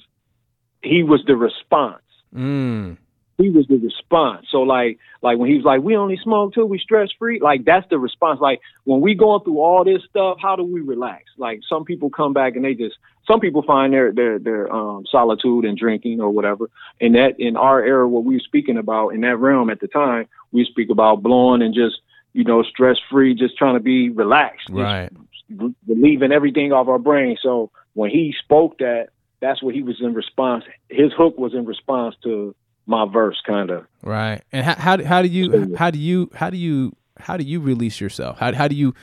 [0.84, 2.04] he was the response.
[2.32, 2.98] Mm.
[3.38, 4.48] He was the response.
[4.52, 7.66] So like like when he was like, We only smoke till we stress free, like
[7.66, 8.40] that's the response.
[8.42, 11.26] Like when we going through all this stuff, how do we relax?
[11.38, 12.96] Like some people come back and they just
[13.28, 16.70] some people find their their their um solitude and drinking or whatever.
[17.00, 19.88] And that in our era what we were speaking about in that realm at the
[19.88, 21.98] time, we speak about blowing and just,
[22.34, 24.70] you know, stress free, just trying to be relaxed.
[24.72, 25.12] Right.
[25.56, 27.38] re- relieving everything off our brain.
[27.44, 30.64] So when he spoke that, that's what he was in response.
[30.90, 32.56] His hook was in response to
[32.88, 33.86] my verse, kind of.
[34.02, 34.42] Right.
[34.52, 37.60] And how how, how do you how do you how do you how do you
[37.60, 38.40] release yourself?
[38.40, 38.94] How how do you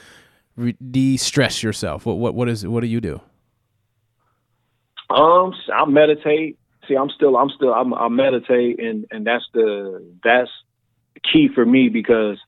[0.57, 2.07] re- de-stress yourself?
[2.07, 3.21] What what what is what do you do?
[5.11, 6.59] Um, I meditate.
[6.89, 10.51] See, I'm still, I'm still, I'm, I meditate, and and that's the that's
[11.33, 12.39] key for me because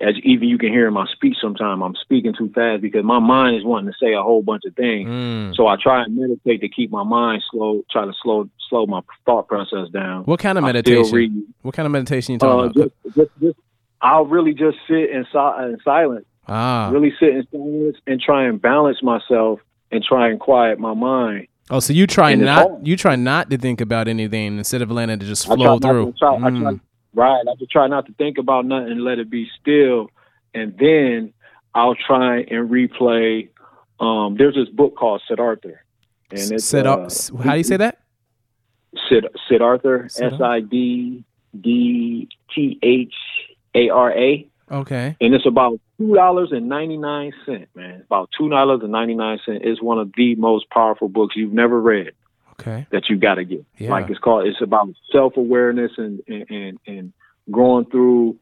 [0.00, 3.18] as even you can hear in my speech, sometimes I'm speaking too fast because my
[3.18, 5.08] mind is wanting to say a whole bunch of things.
[5.08, 5.54] Mm.
[5.54, 9.00] So I try and meditate to keep my mind slow, try to slow slow my
[9.26, 10.24] thought process down.
[10.24, 11.46] What kind of meditation?
[11.62, 12.92] What kind of meditation you talking Uh, about?
[13.04, 13.58] just, just, just,
[14.00, 16.90] I'll really just sit in, in silence, ah.
[16.92, 19.60] really sit in silence, and try and balance myself
[19.92, 21.46] and try and quiet my mind.
[21.70, 24.90] Oh, so you try and not you try not to think about anything instead of
[24.90, 26.12] letting it just flow through.
[26.12, 26.80] to try, I try, Mm.
[27.14, 27.42] Right.
[27.48, 30.10] I just try not to think about nothing and let it be still.
[30.54, 31.32] And then
[31.74, 33.48] I'll try and replay.
[34.00, 35.74] Um, there's this book called Siddhartha.
[36.30, 37.08] And it's Sid, uh,
[37.42, 38.00] how do you say that?
[39.08, 40.34] Sid Siddhartha, Siddhartha.
[40.34, 41.24] S I D
[41.58, 43.14] D T H
[43.74, 44.48] A R A.
[44.70, 45.14] Okay.
[45.20, 48.02] and it's about two dollars and ninety nine cent, man.
[48.06, 49.62] About two dollars and ninety nine cent.
[49.62, 52.12] It's one of the most powerful books you've never read
[52.62, 52.86] Okay.
[52.90, 53.64] that you got to get.
[53.76, 53.90] Yeah.
[53.90, 54.46] Like it's called.
[54.46, 57.12] It's about self awareness and, and and and
[57.50, 58.38] going through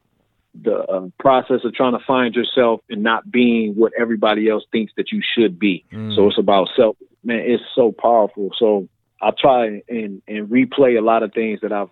[0.60, 4.92] the uh, process of trying to find yourself and not being what everybody else thinks
[4.96, 5.84] that you should be.
[5.92, 6.14] Mm.
[6.14, 6.96] So it's about self.
[7.22, 8.50] Man, it's so powerful.
[8.58, 8.88] So
[9.20, 11.90] I try and and replay a lot of things that I've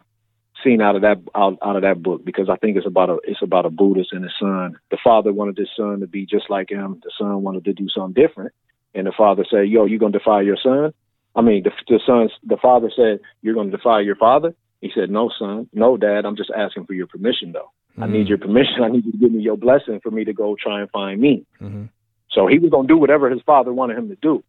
[0.65, 3.19] seen out of that out, out of that book because I think it's about a
[3.25, 4.79] it's about a Buddhist and his son.
[4.91, 7.01] The father wanted his son to be just like him.
[7.03, 8.53] The son wanted to do something different,
[8.95, 10.93] and the father said, "Yo, you gonna defy your son?"
[11.35, 15.11] I mean, the the son, the father said, "You're gonna defy your father." He said,
[15.11, 16.25] "No, son, no, dad.
[16.25, 17.71] I'm just asking for your permission, though.
[17.97, 18.11] I Mm.
[18.11, 18.83] need your permission.
[18.85, 21.21] I need you to give me your blessing for me to go try and find
[21.21, 21.89] me." Mhm.
[22.31, 24.43] So he was gonna do whatever his father wanted him to do.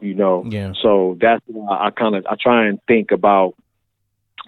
[0.00, 0.44] You know.
[0.48, 0.72] Yeah.
[0.80, 3.54] So that's why I kind of I try and think about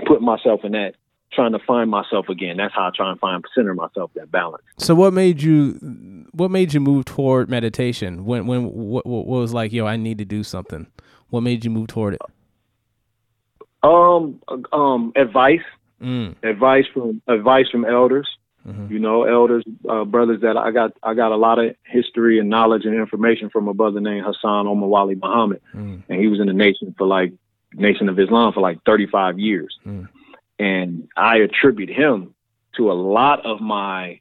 [0.06, 0.94] putting myself in that,
[1.32, 2.56] trying to find myself again.
[2.56, 4.62] That's how I try and find center myself that balance.
[4.78, 5.72] So what made you
[6.32, 8.24] what made you move toward meditation?
[8.24, 10.86] When when what, what was like, yo, I need to do something.
[11.30, 12.20] What made you move toward it?
[13.82, 14.40] Um,
[14.72, 15.60] um, advice,
[16.02, 16.34] Mm.
[16.42, 18.26] advice from advice from elders.
[18.66, 18.90] Mhm.
[18.90, 20.92] You know, elders, uh, brothers that I got.
[21.02, 24.66] I got a lot of history and knowledge and information from a brother named Hassan
[24.66, 26.02] Omar Wali Muhammad, Mm.
[26.08, 27.32] and he was in the nation for like
[27.74, 30.08] Nation of Islam for like 35 years, Mm.
[30.60, 32.34] And I attribute him
[32.76, 34.20] to a lot of my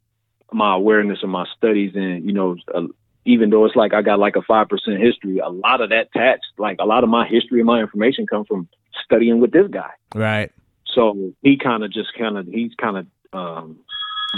[0.51, 2.87] my awareness and my studies, and you know, uh,
[3.25, 6.07] even though it's like I got like a five percent history, a lot of that
[6.15, 8.67] attached, like a lot of my history and my information come from
[9.05, 9.91] studying with this guy.
[10.15, 10.51] Right.
[10.95, 13.79] So he kind of just kind of he's kind of um,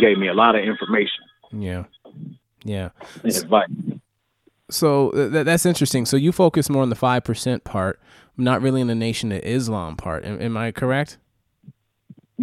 [0.01, 1.85] gave me a lot of information Yeah.
[2.65, 2.89] Yeah.
[3.23, 3.69] and advice.
[4.69, 6.05] So th- th- that's interesting.
[6.05, 7.99] So you focus more on the five percent part,
[8.37, 10.25] not really in the Nation of Islam part.
[10.25, 11.17] Am, am I correct?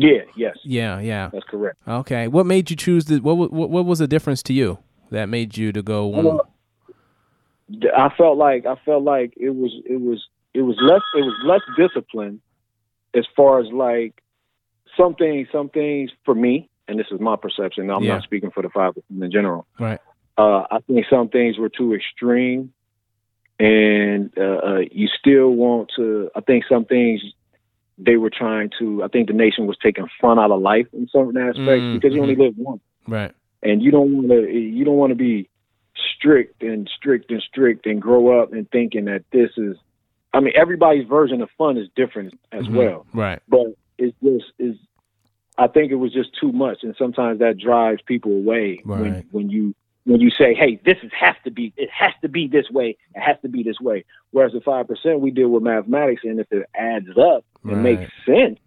[0.00, 1.00] Yeah, yes, Yeah.
[1.00, 1.30] Yeah.
[1.32, 1.76] that's correct.
[1.88, 2.28] Okay.
[2.28, 4.78] What made you choose the what what what was the difference to you
[5.10, 6.24] that made you to go one?
[6.24, 6.48] Well,
[7.96, 11.34] I felt like I felt like it was it was it was less it was
[11.44, 12.40] less discipline
[13.14, 14.22] as far as like
[14.96, 18.14] some things some things for me and this is my perception I'm Yeah.
[18.14, 19.98] not speaking for the five in general Right.
[20.38, 22.72] uh, I think some things were too extreme
[23.58, 27.20] and uh, uh, you still want to I think some things
[27.98, 31.08] they were trying to I think the nation was taking fun out of life in
[31.10, 33.32] certain aspects Mm, because you only live once Right.
[33.62, 35.48] and you don't want to you don't want to be
[36.16, 39.76] strict and strict and strict and grow up and thinking that this is
[40.32, 42.74] I mean everybody's version of fun is different as Mhm.
[42.74, 43.40] well Right.
[43.48, 43.66] but
[43.98, 44.76] it's just is
[45.56, 49.00] I think it was just too much and sometimes that drives people away Right.
[49.00, 49.74] when when you
[50.08, 52.96] when you say hey this is has to be it has to be this way
[53.14, 56.50] it has to be this way whereas the 5% we deal with mathematics and if
[56.50, 57.98] it adds up and Right.
[57.98, 58.58] makes sense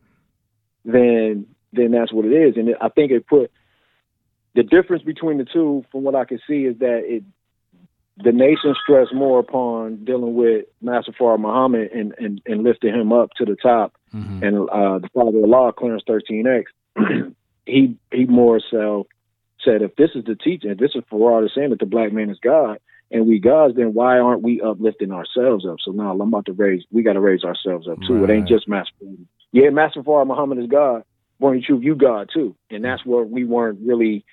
[0.86, 3.52] then then that's what it is and I think it put
[4.54, 7.24] the difference between the two, from what I can see, is that it
[8.18, 13.14] the nation stressed more upon dealing with Master Fard Muhammad and, and, and lifting him
[13.14, 14.42] up to the top, Mhm.
[14.46, 16.66] and uh, the Father Allah, Clarence 13X,
[17.66, 19.08] he he more so
[19.64, 22.30] said, if this is the teaching, if this is Fard saying that the black man
[22.30, 22.80] is God
[23.12, 25.78] and we gods, then why aren't we uplifting ourselves up?
[25.84, 28.24] So now I'm about to raise, we got to raise ourselves up too.
[28.24, 28.48] It ain't Right.
[28.48, 28.94] just Master.
[29.52, 31.04] Yeah, Master Fard Muhammad is God.
[31.40, 34.24] Born in truth, you God too, and that's where we weren't really.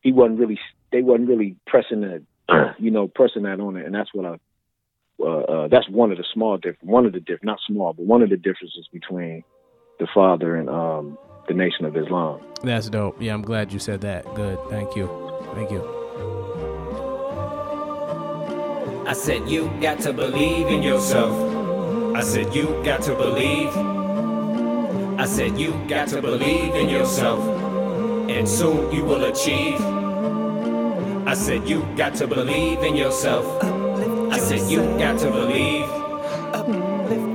[0.00, 0.58] He wasn't really.
[0.90, 2.24] They wasn't really pressing the,
[2.80, 4.36] you know, pressing that on it, and that's what I.
[5.20, 6.82] Uh, uh, that's one of the small difference.
[6.82, 9.44] One of the diff, not small, but one of the differences between
[10.00, 11.16] the father and um,
[11.48, 12.40] the Nation of Islam.
[12.62, 13.20] That's dope.
[13.20, 14.24] Yeah, I'm glad you said that.
[14.34, 14.58] Good.
[14.68, 15.08] Thank you.
[15.54, 15.82] Thank you.
[19.06, 21.32] I said you got to believe in yourself.
[22.14, 23.74] I said you got to believe.
[25.18, 27.40] I said you got to believe in yourself.
[28.28, 29.80] And soon you will achieve.
[31.26, 33.46] I said you got to believe in yourself.
[34.30, 35.86] I said you got to believe.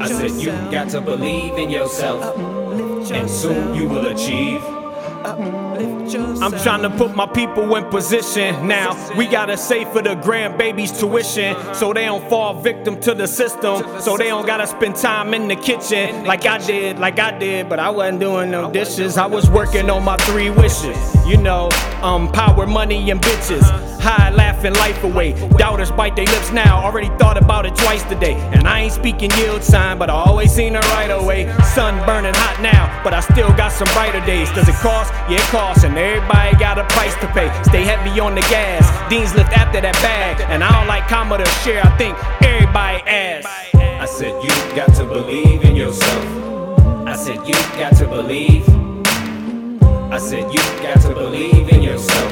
[0.01, 2.62] I said you got to believe in yourself.
[3.11, 4.63] And soon you will achieve.
[4.63, 9.15] Uh, I'm trying to put my people in position now.
[9.15, 14.01] We gotta save for the grandbaby's tuition so they don't fall victim to the system.
[14.01, 17.69] So they don't gotta spend time in the kitchen like I did, like I did.
[17.69, 19.17] But I wasn't doing no dishes.
[19.17, 20.97] I was working on my three wishes.
[21.25, 21.69] You know,
[22.01, 23.63] um, power, money, and bitches.
[24.01, 25.31] High laughing life away.
[25.57, 26.83] Doubters bite their lips now.
[26.83, 28.33] Already thought about it twice today.
[28.51, 31.49] And I ain't speaking yield sign, but I always seen her right away.
[31.73, 34.51] Sun burning hot now, but I still got some brighter days.
[34.51, 35.13] Does it cost?
[35.29, 35.72] Yeah, it costs.
[35.81, 37.49] And everybody got a price to pay.
[37.63, 38.83] Stay heavy on the gas.
[39.09, 40.39] Dean's lift after that bag.
[40.49, 41.81] And I don't like Commodore share.
[41.85, 43.45] I think everybody ass.
[43.75, 46.25] I said, you got to believe in yourself.
[47.05, 48.67] I said, you got to believe.
[50.11, 52.31] I said, you got to believe in yourself.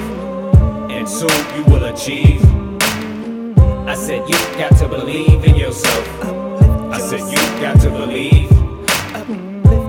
[0.89, 2.43] And soon you will achieve.
[3.87, 6.07] I said, you got to believe in yourself.
[6.91, 8.51] I said, you got to believe.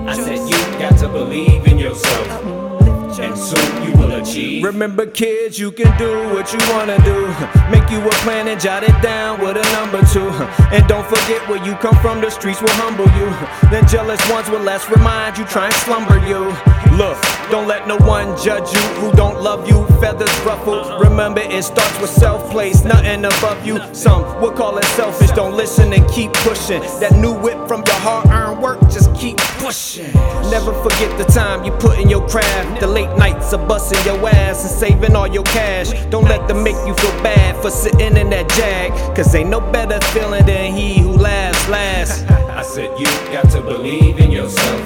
[0.07, 2.72] I said, you got to believe in yourself.
[3.19, 4.63] And so you will.
[4.63, 7.27] Remember, kids, you can do what you wanna do.
[7.71, 10.29] Make you a plan and jot it down with a number two.
[10.73, 13.29] And don't forget where you come from, the streets will humble you.
[13.69, 16.53] Then jealous ones will less remind you, try and slumber you.
[16.97, 17.17] Look,
[17.49, 19.85] don't let no one judge you who don't love you.
[19.99, 21.01] Feathers ruffled.
[21.01, 23.79] Remember, it starts with self place, nothing above you.
[23.93, 25.31] Some would call it selfish.
[25.31, 26.81] Don't listen and keep pushing.
[26.99, 30.13] That new whip from your hard earned work, just keep pushing.
[30.51, 32.79] Never forget the time you put in your craft.
[32.79, 35.91] The late nights of busting your ass and saving all your cash.
[36.09, 39.15] Don't let them make you feel bad for sitting in that jag.
[39.15, 42.29] Cause ain't no better feeling than he who laughs last.
[42.31, 44.81] I said, you got to believe in yourself.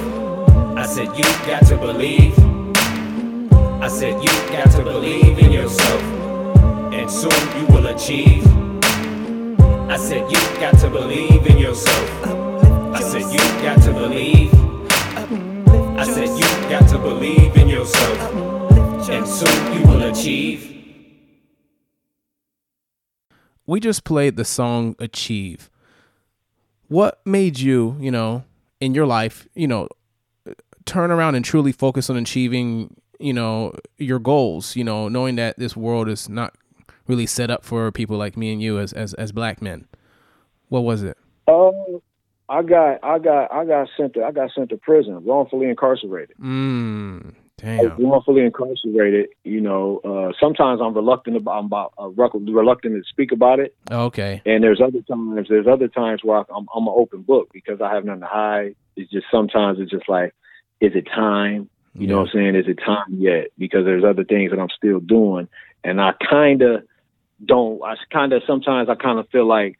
[0.77, 2.37] I said, you got to believe.
[3.81, 6.01] I said, you got to believe in yourself.
[6.93, 8.45] And soon you will achieve.
[9.89, 12.25] I said, you got to believe in yourself.
[12.93, 14.53] I said, you got to believe.
[15.97, 18.66] I said, you got to believe in yourself.
[19.09, 20.77] And soon you will achieve.
[23.67, 25.69] we just played the song Achieve.
[26.87, 28.45] What made you, you know,
[28.79, 29.89] in your life, you know,
[30.85, 35.59] turn around and truly focus on achieving, you know, your goals, you know, knowing that
[35.59, 36.55] this world is not
[37.07, 39.85] really set up for people like me and you as as, as black men.
[40.69, 41.17] What was it?
[41.47, 42.01] Um,
[42.49, 46.37] I got, I got, I got sent to, I got sent to prison, wrongfully incarcerated.
[46.41, 48.37] Mm, I was damn.
[48.37, 49.29] incarcerated.
[49.43, 53.75] You know, uh, sometimes I'm reluctant about, I'm about uh, reluctant to speak about it,
[53.89, 54.41] Okay.
[54.45, 57.81] and there's other times, there's other times where I, I'm, I'm an open book because
[57.81, 58.75] I have nothing to hide.
[58.95, 60.33] It's just sometimes it's just like,
[60.81, 61.69] is it time?
[61.95, 62.55] You know what I'm saying?
[62.55, 63.47] Is it time yet?
[63.57, 65.47] Because there's other things that I'm still doing,
[65.83, 66.83] and I kind of
[67.43, 67.81] don't.
[67.83, 69.77] I kind of sometimes I kind of feel like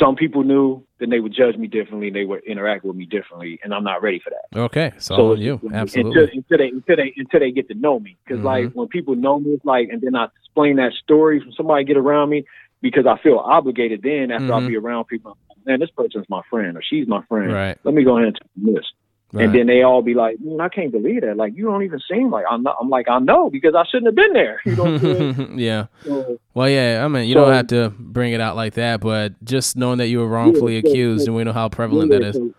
[0.00, 2.10] some people knew, then they would judge me differently.
[2.10, 4.58] They would interact with me differently, and I'm not ready for that.
[4.58, 4.92] Okay.
[4.98, 5.60] So, So on you.
[5.74, 6.22] Absolutely.
[6.22, 9.16] Until, until they until they until they get to know me, because like when people
[9.16, 12.44] know me, it's like, and then I explain that story from somebody get around me
[12.80, 14.02] because I feel obligated.
[14.02, 14.64] Then after Mhm.
[14.64, 15.36] I be around people,
[15.66, 17.52] man, this person's my friend or she's my friend.
[17.52, 17.78] Right.
[17.84, 18.92] Let me go ahead and tell them this.
[19.34, 19.46] Right.
[19.46, 21.38] And then they all be like, man, I can't believe that.
[21.38, 22.76] Like you don't even seem like I'm not.
[22.80, 24.60] I'm like I know because I shouldn't have been there.
[24.66, 24.82] You know.
[24.84, 24.98] What I'm
[25.34, 25.58] saying?
[25.58, 25.86] yeah.
[26.04, 27.02] So, Well, yeah.
[27.02, 29.98] I mean, you So- don't have to bring it out like that, but just knowing
[29.98, 32.36] that you were wrongfully Yeah, so- accused, and we know how prevalent that Yeah, is.
[32.36, 32.54] so-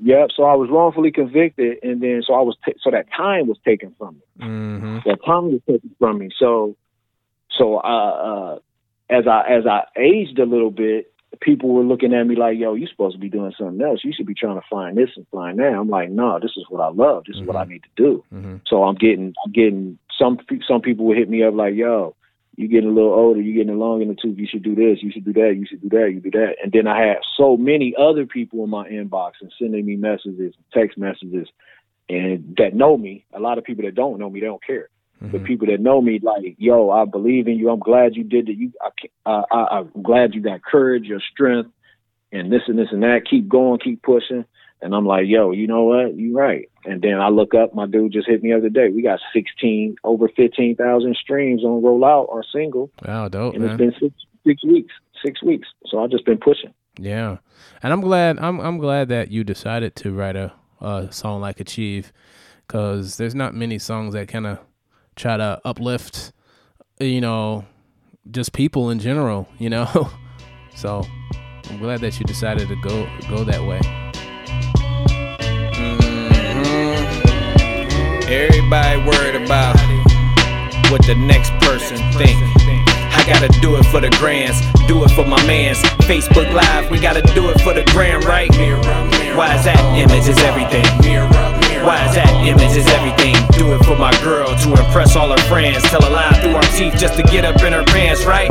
[0.00, 0.28] Yep.
[0.36, 3.58] So I was wrongfully convicted, and then so I was ta- so that time was
[3.64, 4.46] taken from me.
[4.46, 4.98] Mm-hmm.
[5.04, 6.28] That time was taken from me.
[6.38, 6.76] So,
[7.50, 8.58] so uh, uh,
[9.10, 12.74] as I as I aged a little bit, people were looking at me like, "Yo,
[12.74, 14.04] you're supposed to be doing something else.
[14.04, 16.64] You should be trying to find this and find that." I'm like, "No, this is
[16.68, 17.24] what I love.
[17.26, 18.60] This is what I need to do." Mhm.
[18.66, 22.14] So I'm getting I'm getting some some people would hit me up like, "Yo,
[22.56, 24.38] you're getting a little older, You're getting long in the tooth.
[24.38, 26.56] You should do this, you should do that, you should do that, you do that."
[26.62, 30.54] And then I had so many other people in my inbox and sending me messages,
[30.72, 31.48] text messages,
[32.08, 33.24] and that know me.
[33.32, 34.88] A lot of people that don't know me, they don't care.
[35.22, 35.32] Mm-hmm.
[35.32, 37.70] But people that know me, like, yo, I believe in you.
[37.70, 38.56] I'm glad you did it.
[38.56, 38.72] You,
[39.26, 41.70] I, I, I'm glad you got courage, your strength,
[42.30, 43.22] and this and this and that.
[43.28, 44.44] Keep going, keep pushing.
[44.80, 46.14] And I'm like, yo, you know what?
[46.14, 46.70] You right.
[46.84, 48.90] And then I look up, my dude just hit me the other day.
[48.94, 52.90] We got 16, over 15,000 streams on Roll Out, our single.
[53.04, 53.72] Wow, dope, and man.
[53.72, 54.14] it's been six,
[54.46, 54.94] six weeks,
[55.24, 55.66] six weeks.
[55.86, 56.72] So I've just been pushing.
[56.96, 57.38] Yeah.
[57.82, 61.58] And I'm glad, I'm, I'm glad that you decided to write a, a song like
[61.58, 62.12] Achieve
[62.66, 64.60] because there's not many songs that kind of
[65.18, 66.32] try to uplift,
[67.00, 67.64] you know,
[68.30, 70.10] just people in general, you know?
[70.74, 71.04] so
[71.68, 73.80] I'm glad that you decided to go, go that way.
[75.74, 76.28] Mm-hmm.
[78.30, 79.76] Everybody worried about
[80.90, 82.38] what the next person think.
[83.10, 85.78] I gotta do it for the grands, do it for my mans.
[86.08, 88.50] Facebook Live, we gotta do it for the gram, right?
[89.36, 89.78] Why is that?
[89.98, 91.47] Image is everything.
[91.84, 92.30] Why is that?
[92.46, 93.34] Image is everything.
[93.58, 95.82] Do it for my girl to impress all her friends.
[95.84, 98.48] Tell a lie through our teeth just to get up in her pants, right?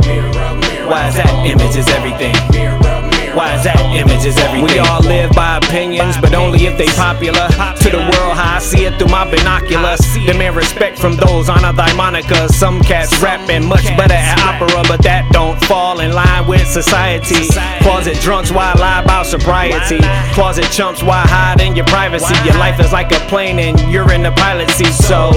[0.86, 1.46] Why is that?
[1.46, 2.97] Image is everything.
[3.38, 4.66] Why is that image is everything?
[4.66, 7.46] We all live by opinions, but only if they popular.
[7.46, 10.02] To the world, how I see it through my binoculars.
[10.26, 12.50] Demand respect from those honor thy monikers.
[12.50, 17.46] Some cats rapping much better at opera, but that don't fall in line with society.
[17.78, 20.02] Closet drunks, why lie about sobriety?
[20.34, 22.34] Closet chumps, why hide in your privacy?
[22.44, 25.30] Your life is like a plane and you're in the pilot seat, so.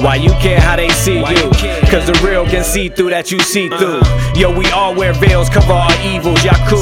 [0.00, 1.50] Why you care how they see you?
[1.90, 4.00] Cause the real can see through that you see through.
[4.34, 6.80] Yo, we all wear veils, cover our evils, y'all cool.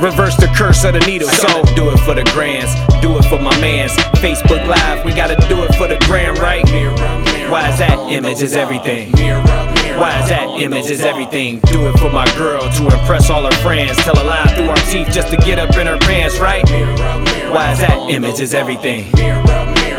[0.00, 1.28] Reverse the curse of the needle.
[1.28, 2.70] So do it for the grands,
[3.02, 3.92] do it for my mans.
[4.22, 6.62] Facebook Live, we gotta do it for the gram, right?
[7.50, 7.98] Why is that?
[8.10, 9.10] Image is everything.
[9.12, 10.48] Why is that?
[10.60, 11.58] Image is everything.
[11.66, 13.96] Do it for my girl to impress all her friends.
[13.98, 16.62] Tell a lie through our teeth just to get up in her pants, right?
[17.50, 17.98] Why is that?
[18.08, 19.10] Image is everything.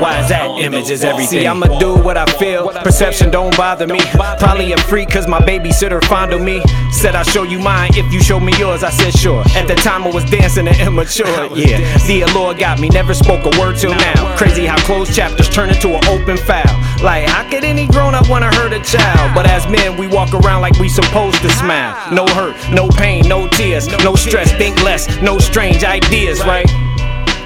[0.04, 0.60] Why is that?
[0.60, 1.40] Image is everything.
[1.40, 2.68] See, I'ma do what I feel.
[2.84, 4.02] Perception don't bother me.
[4.38, 6.62] Probably a freak cause my babysitter fondled me.
[6.92, 8.84] Said I'll show you mine if you show me yours.
[8.84, 9.44] I said sure.
[9.56, 11.24] At the time I was dancing and immature.
[11.64, 11.80] Yeah.
[12.08, 12.90] The allure got me.
[12.90, 14.36] Never spoke a word till now.
[14.36, 16.76] Crazy how closed chapters turn into an open file.
[17.02, 19.34] Like, how could any grown up wanna hurt a child?
[19.34, 21.96] But as men, we walk around like we supposed to smile.
[22.12, 26.70] No hurt, no pain, no tears, no stress, think less, no strange ideas, right?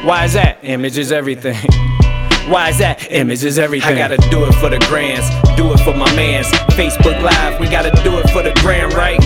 [0.04, 0.58] Why is that?
[0.64, 1.58] Image is everything.
[2.48, 3.12] Why is that?
[3.12, 3.96] Image is everything.
[3.96, 5.28] I gotta do it for the grands,
[5.58, 6.48] do it for my mans.
[6.80, 9.20] Facebook Live, we gotta do it for the gram, right?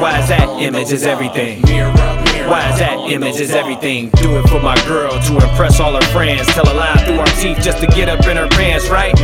[0.00, 0.48] Why is that?
[0.60, 1.62] Image is everything.
[1.62, 2.98] Why is that?
[3.08, 4.10] Image is everything.
[4.10, 6.46] Do it for my girl to impress all her friends.
[6.48, 9.14] Tell a lie through our teeth just to get up in her pants, right?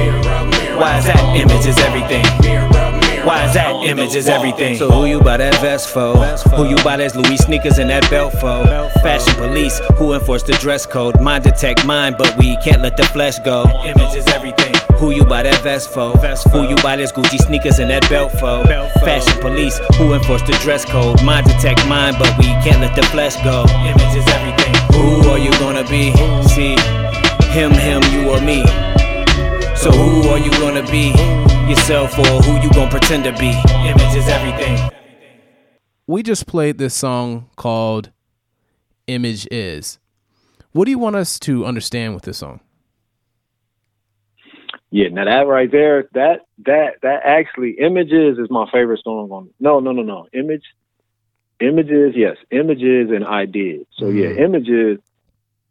[0.78, 1.36] Why is that?
[1.36, 2.77] Image is everything.
[3.28, 3.84] Why is that?
[3.84, 4.76] Image is everything.
[4.76, 6.16] So who you buy that vest for?
[6.56, 8.64] Who you buy those Louis sneakers and that belt for?
[9.02, 11.20] Fashion police, who enforce the dress code?
[11.20, 13.64] Mind detect mind, but we can't let the flesh go.
[13.84, 14.74] Image is everything.
[14.96, 16.12] Who you buy that vest for?
[16.52, 18.64] Who you buy those Gucci sneakers and that belt for?
[19.04, 21.22] Fashion police, who enforce the dress code?
[21.22, 23.66] Mind detect mind, but we can't let the flesh go.
[23.84, 24.74] Image is everything.
[24.96, 26.16] Who are you gonna be?
[26.48, 26.76] See,
[27.52, 28.64] him, him, you or me.
[29.76, 31.12] So who are you gonna be?
[31.68, 33.50] Yourself or who you gonna pretend to be?
[33.50, 34.90] Image is everything.
[36.06, 38.10] We just played this song called
[39.06, 39.98] Image Is.
[40.72, 42.60] What do you want us to understand with this song?
[44.90, 49.50] Yeah, now that right there, that that that actually images is my favorite song on.
[49.60, 50.26] No, no, no, no.
[50.32, 50.64] Image,
[51.60, 53.84] images, yes, images and ideas.
[53.98, 54.18] So mm.
[54.18, 55.00] yeah, images,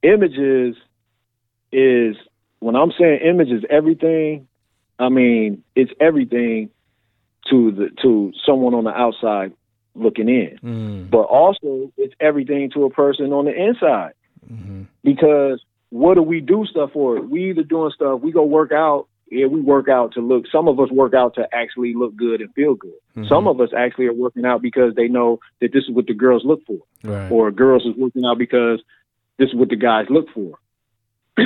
[0.04, 0.76] images
[1.72, 2.16] is
[2.60, 4.47] when I'm saying images, everything.
[5.00, 6.70] I mean it's everything
[7.50, 9.54] to the to someone on the outside
[9.96, 11.10] looking in, mm.
[11.10, 14.14] but also it's everything to a person on the inside
[14.52, 14.84] mm-hmm.
[15.04, 17.22] because what do we do stuff for?
[17.22, 19.08] We either doing stuff, we go work out.
[19.30, 20.46] Yeah, we work out to look.
[20.50, 22.94] Some of us work out to actually look good and feel good.
[23.18, 23.28] Mm-hmm.
[23.28, 26.14] Some of us actually are working out because they know that this is what the
[26.14, 27.30] girls look for, right.
[27.30, 28.82] or girls is working out because
[29.38, 30.58] this is what the guys look for.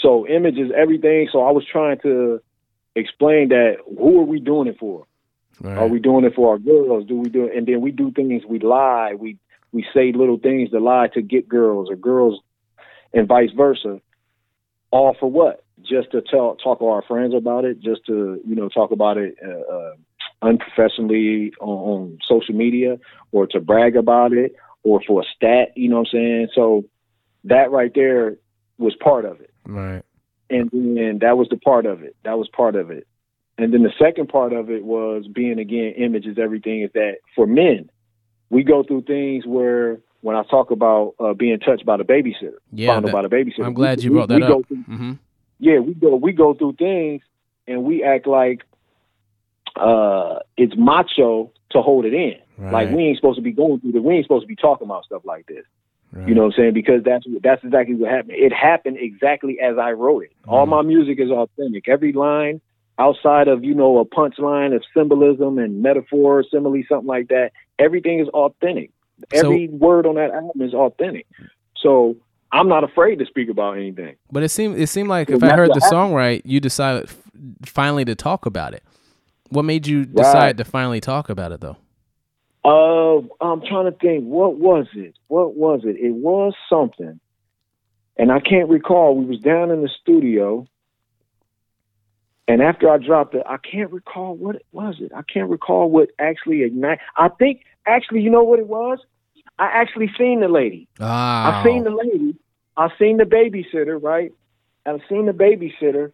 [0.00, 1.28] so image is everything.
[1.32, 2.40] So I was trying to
[2.94, 5.06] explain that who are we doing it for?
[5.60, 5.76] Right.
[5.76, 7.06] Are we doing it for our girls?
[7.06, 7.56] Do we do it?
[7.56, 8.44] And then we do things.
[8.46, 9.14] We lie.
[9.18, 9.38] We
[9.72, 12.40] we say little things to lie to get girls, or girls,
[13.12, 14.00] and vice versa.
[14.90, 15.64] All for what?
[15.80, 17.80] Just to tell, talk to our friends about it.
[17.80, 19.94] Just to you know talk about it uh, uh,
[20.42, 22.98] unprofessionally on, on social media,
[23.32, 25.72] or to brag about it, or for a stat.
[25.76, 26.48] You know what I'm saying?
[26.54, 26.84] So
[27.44, 28.36] that right there
[28.78, 29.50] was part of it.
[29.66, 30.02] Right.
[30.50, 32.16] and then that was the part of it.
[32.24, 33.06] That was part of it.
[33.58, 36.82] And then the second part of it was being again, image is everything.
[36.82, 37.90] Is that for men,
[38.50, 42.54] we go through things where when I talk about uh, being touched by the babysitter,
[42.72, 43.66] Yeah, fondled that- by the babysitter.
[43.66, 44.66] I'm glad we- you we- brought we that go up.
[44.68, 45.12] through- hmm
[45.58, 47.20] yeah, we go we go through things
[47.66, 48.64] and we act like
[49.76, 52.36] uh it's macho to hold it in.
[52.72, 54.86] Like we ain't supposed to be going through the we ain't supposed to be talking
[54.86, 55.64] about stuff like this.
[56.18, 56.28] Right.
[56.28, 56.74] You know what I'm saying?
[56.74, 58.32] Because that's that's exactly what happened.
[58.36, 60.32] It happened exactly as I wrote it.
[60.46, 60.70] All Mhm.
[60.70, 61.88] my music is authentic.
[61.88, 62.60] Every line
[62.98, 68.18] outside of, you know, a punchline of symbolism and metaphor, simile, something like that, everything
[68.18, 68.90] is authentic.
[69.32, 71.26] So- Every word on that album is authentic.
[71.76, 72.16] So
[72.50, 74.16] I'm not afraid to speak about anything.
[74.32, 77.22] But it seemed it seemed like if I heard the song right, you decided f-
[77.64, 78.82] finally to talk about it.
[79.50, 81.76] What made you decide to finally talk about it though?
[82.68, 84.24] Uh, I'm trying to think.
[84.24, 85.14] What was it?
[85.28, 85.96] What was it?
[85.96, 87.18] It was something,
[88.18, 89.16] and I can't recall.
[89.16, 90.66] We was down in the studio,
[92.46, 94.96] and after I dropped it, I can't recall what it was.
[95.00, 96.98] It I can't recall what actually ignite.
[97.16, 98.98] I think actually, you know what it was.
[99.58, 100.88] I actually seen the lady.
[101.00, 102.36] Ah, I seen the lady.
[102.76, 104.32] I seen the babysitter, right?
[104.84, 106.12] I seen the babysitter,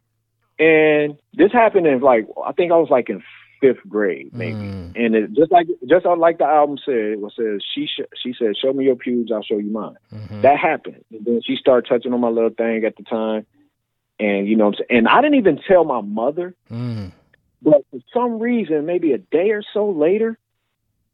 [0.60, 3.24] and this happened in like I think I was like in
[3.64, 4.56] fifth grade, maybe.
[4.56, 4.92] Mm.
[4.96, 8.34] And it, just like just like the album said, it was says she sh- she
[8.38, 10.42] said, "Show me your pubes, I'll show you mine." Mhm.
[10.42, 13.46] That happened, and then she started touching on my little thing at the time,
[14.20, 17.12] and you know, what I'm saying, and I didn't even tell my mother, Mm.
[17.62, 20.38] but for some reason, maybe a day or so later,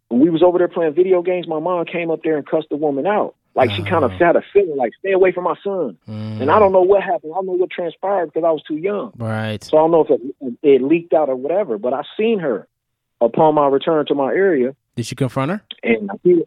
[0.08, 2.68] when we was over there playing video games, my mom came up there and cussed
[2.70, 3.34] the woman out.
[3.54, 4.24] Like she kind of Oh.
[4.24, 6.40] had a feeling like, "Stay away from my son." Mm.
[6.40, 7.32] And I don't know what happened.
[7.32, 9.12] I don't know what transpired because I was too young.
[9.18, 9.62] Right.
[9.64, 11.76] So I don't know if it, it leaked out or whatever.
[11.76, 12.68] But I seen her
[13.20, 15.60] upon my return to my area, Did you confront her?
[15.82, 16.42] and I seen,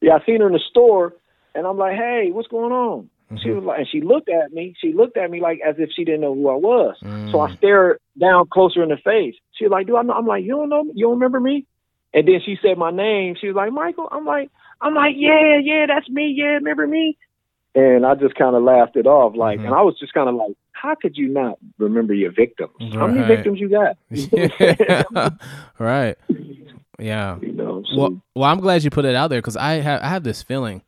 [0.00, 1.14] yeah, I seen her in the store,
[1.54, 3.08] and I'm like, "Hey, what's going on?"
[3.42, 3.54] She Mhm.
[3.56, 4.74] was like, and she looked at me.
[4.80, 6.96] She looked at me like as if she didn't know who I was.
[7.30, 7.56] So I Mm.
[7.56, 9.36] stared down closer in the face.
[9.52, 10.82] She was like, "Do I know?" I'm like, "You don't know?
[10.84, 10.92] Me?
[10.94, 11.66] You don't remember me?"
[12.14, 13.36] And then she said my name.
[13.38, 14.50] She was like, "Michael." I'm like,
[14.80, 16.32] "I'm like, yeah, yeah, that's me.
[16.36, 17.16] Yeah, remember me?"
[17.74, 19.66] And I just kind of laughed it off, like, Mhm.
[19.66, 22.72] and I was just kind of like, "How could you not remember your victims?
[22.94, 23.96] How many victims you got?"
[25.78, 26.16] right.
[26.98, 27.38] Yeah.
[27.40, 27.84] you know.
[27.88, 30.24] So, Well, well, I'm glad you put it out there because I have I have
[30.24, 30.82] this feeling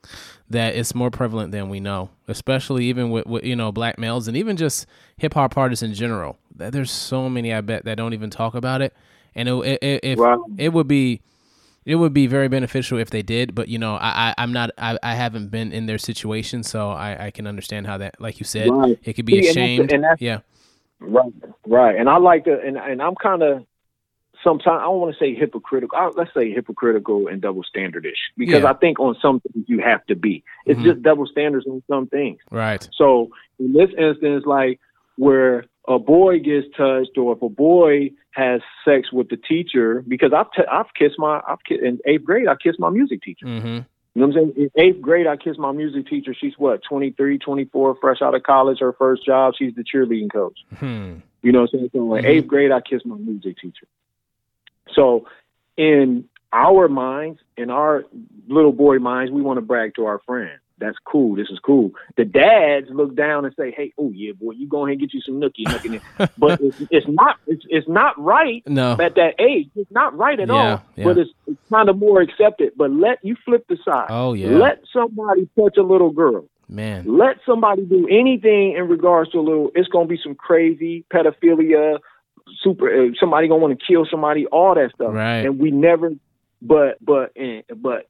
[0.49, 4.27] that it's more prevalent than we know, especially even with, with you know black males
[4.27, 4.87] and even just
[5.17, 6.39] hip hop artists in general.
[6.57, 8.93] That There's so many I bet that don't even talk about it,
[9.35, 10.45] and it it, it, if, Wow.
[10.59, 11.21] it would be
[11.87, 13.55] it would be very beneficial if they did.
[13.55, 16.91] But you know, I, I I'm not I, I haven't been in their situation, so
[16.91, 18.99] I, I can understand how that, like you said, Right.
[19.05, 19.93] it could be See, and that's- ashamed.
[19.93, 20.39] and that's- yeah.
[21.03, 21.33] Right,
[21.67, 21.97] right.
[21.97, 23.65] And I like to, and and I'm kind of
[24.45, 25.97] sometimes I don't want to say hypocritical.
[25.99, 28.71] I, let's say hypocritical and double standardish because Yeah.
[28.71, 30.45] I think on some things you have to be.
[30.67, 30.85] It's Mhm.
[30.85, 32.39] just double standards on some things.
[32.51, 32.87] Right.
[32.95, 34.79] So in this instance, like
[35.17, 40.33] where a boy gets touched, or if a boy has sex with the teacher, because
[40.33, 43.47] I've t- I've kissed my I've ki- in eighth grade I kissed my music teacher.
[43.47, 43.79] Mm-hmm.
[44.15, 44.71] You know what I'm saying?
[44.75, 46.35] In eighth grade, I kissed my music teacher.
[46.39, 49.55] She's what, 23, 24, fresh out of college, her first job.
[49.57, 50.59] She's the cheerleading coach.
[50.79, 51.19] Hmm.
[51.43, 51.91] You know what I'm saying?
[51.93, 52.29] So in Mhm.
[52.29, 53.87] eighth grade, I kissed my music teacher.
[54.95, 55.27] So
[55.77, 58.05] in our minds, in our
[58.49, 60.61] little boy minds, we want to brag to our friends.
[60.81, 61.37] That's cool.
[61.37, 61.93] This is cool.
[62.17, 65.13] The dads look down and say, "Hey, oh yeah, boy, you go ahead and get
[65.15, 66.01] you some nookie, nookie."
[66.39, 67.37] but it's, it's not.
[67.47, 68.93] It's, it's not right No.
[68.93, 69.69] at that age.
[69.77, 70.83] It's not right at Yeah, all.
[70.97, 71.05] yeah.
[71.05, 72.73] But it's, it's kind of more accepted.
[72.77, 74.07] But let you flip the side.
[74.11, 74.49] Oh yeah.
[74.49, 76.47] Let somebody touch a little girl.
[76.69, 77.05] Man.
[77.19, 79.71] Let somebody do anything in regards to a little.
[79.75, 81.99] It's gonna be some crazy pedophilia,
[82.63, 82.89] super.
[82.89, 85.13] Uh, somebody gonna want to kill somebody, all that stuff.
[85.13, 85.45] Right.
[85.45, 86.13] And we never,
[86.63, 88.07] but but and, but.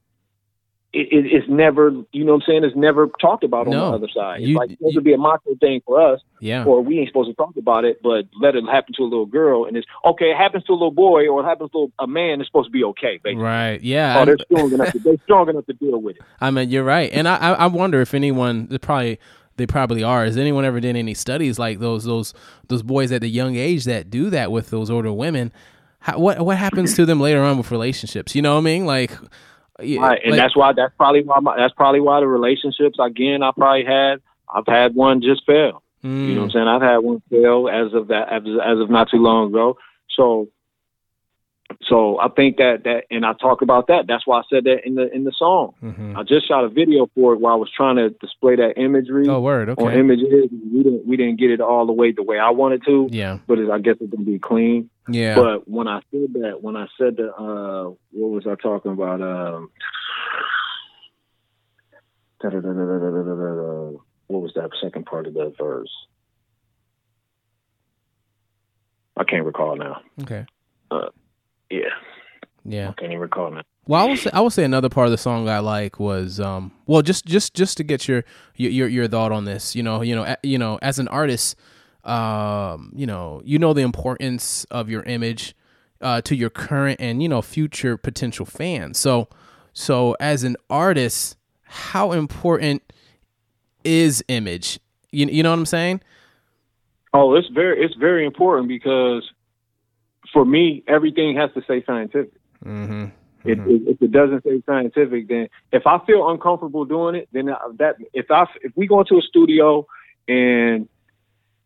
[0.93, 2.63] It, it, it's never, you know what I'm saying?
[2.65, 4.41] It's never talked about on the other side.
[4.41, 6.65] It's You- like supposed to be a macho thing for us, Yeah.
[6.65, 9.25] or we ain't supposed to talk about it, but let it happen to a little
[9.25, 10.31] girl, and it's okay.
[10.31, 12.41] It happens to a little boy, or it happens to a man.
[12.41, 13.41] It's supposed to be okay, basically.
[13.41, 13.81] Right.
[13.81, 14.19] Yeah.
[14.19, 14.91] Oh, they're strong enough.
[14.91, 16.23] To, they're strong enough to deal with it.
[16.41, 19.17] I mean, you're right, and I I I wonder if anyone they probably
[19.55, 20.25] they probably are.
[20.25, 22.33] Has anyone ever done any studies like those those
[22.67, 25.53] those boys at the young age that do that with those older women?
[25.99, 28.35] How, what what happens to them later on with relationships?
[28.35, 28.85] You know what I mean?
[28.85, 29.11] Like,
[29.83, 32.97] yeah, Right, and like- that's why that's probably why my, that's probably why the relationships
[32.99, 34.21] again I probably had
[34.53, 35.83] I've had one just fail.
[36.03, 36.67] You mm, know what I'm saying?
[36.67, 39.77] I've had one fail as of that as, as of not too long ago.
[40.17, 40.49] So
[41.83, 44.05] so I think that that and I talk about that.
[44.07, 45.73] That's why I said that in the in the song.
[45.83, 46.15] mhm.
[46.17, 49.27] I just shot a video for it while I was trying to display that imagery
[49.27, 49.69] Oh, word.
[49.69, 49.99] on Okay.
[49.99, 50.49] images.
[50.51, 53.39] We didn't we didn't get it all the way the way I wanted to, Yeah.
[53.47, 54.89] but it, I guess it's gonna be clean.
[55.09, 55.35] Yeah.
[55.35, 59.21] But when I said that, when I said that, uh, what was I talking about?
[59.21, 59.69] Um,
[64.27, 65.91] what was that second part of that verse?
[69.17, 70.01] I can't recall now.
[70.23, 70.45] Okay.
[71.71, 71.89] Yeah,
[72.65, 72.89] Yeah.
[72.89, 73.61] I can't even recall now.
[73.87, 76.39] Well, I would say I would say another part of the song I like was
[76.39, 78.23] um well just just just to get your
[78.55, 79.75] your your, thought on this.
[79.75, 81.57] You know, you know, you know, as an artist,
[82.03, 85.55] um, you know, you know the importance of your image
[86.01, 88.99] uh to your current and you know future potential fans.
[88.99, 89.27] So
[89.73, 92.83] so as an artist, how important
[93.83, 94.79] is image?
[95.11, 96.01] You you know what I'm saying?
[97.13, 99.29] Oh, it's very it's very important because
[100.33, 102.33] for me, everything has to say scientific.
[102.65, 103.05] Mm-hmm.
[103.43, 107.47] If, if, if it doesn't say scientific, then if I feel uncomfortable doing it, then
[107.77, 109.87] that if I if we go into a studio
[110.27, 110.87] and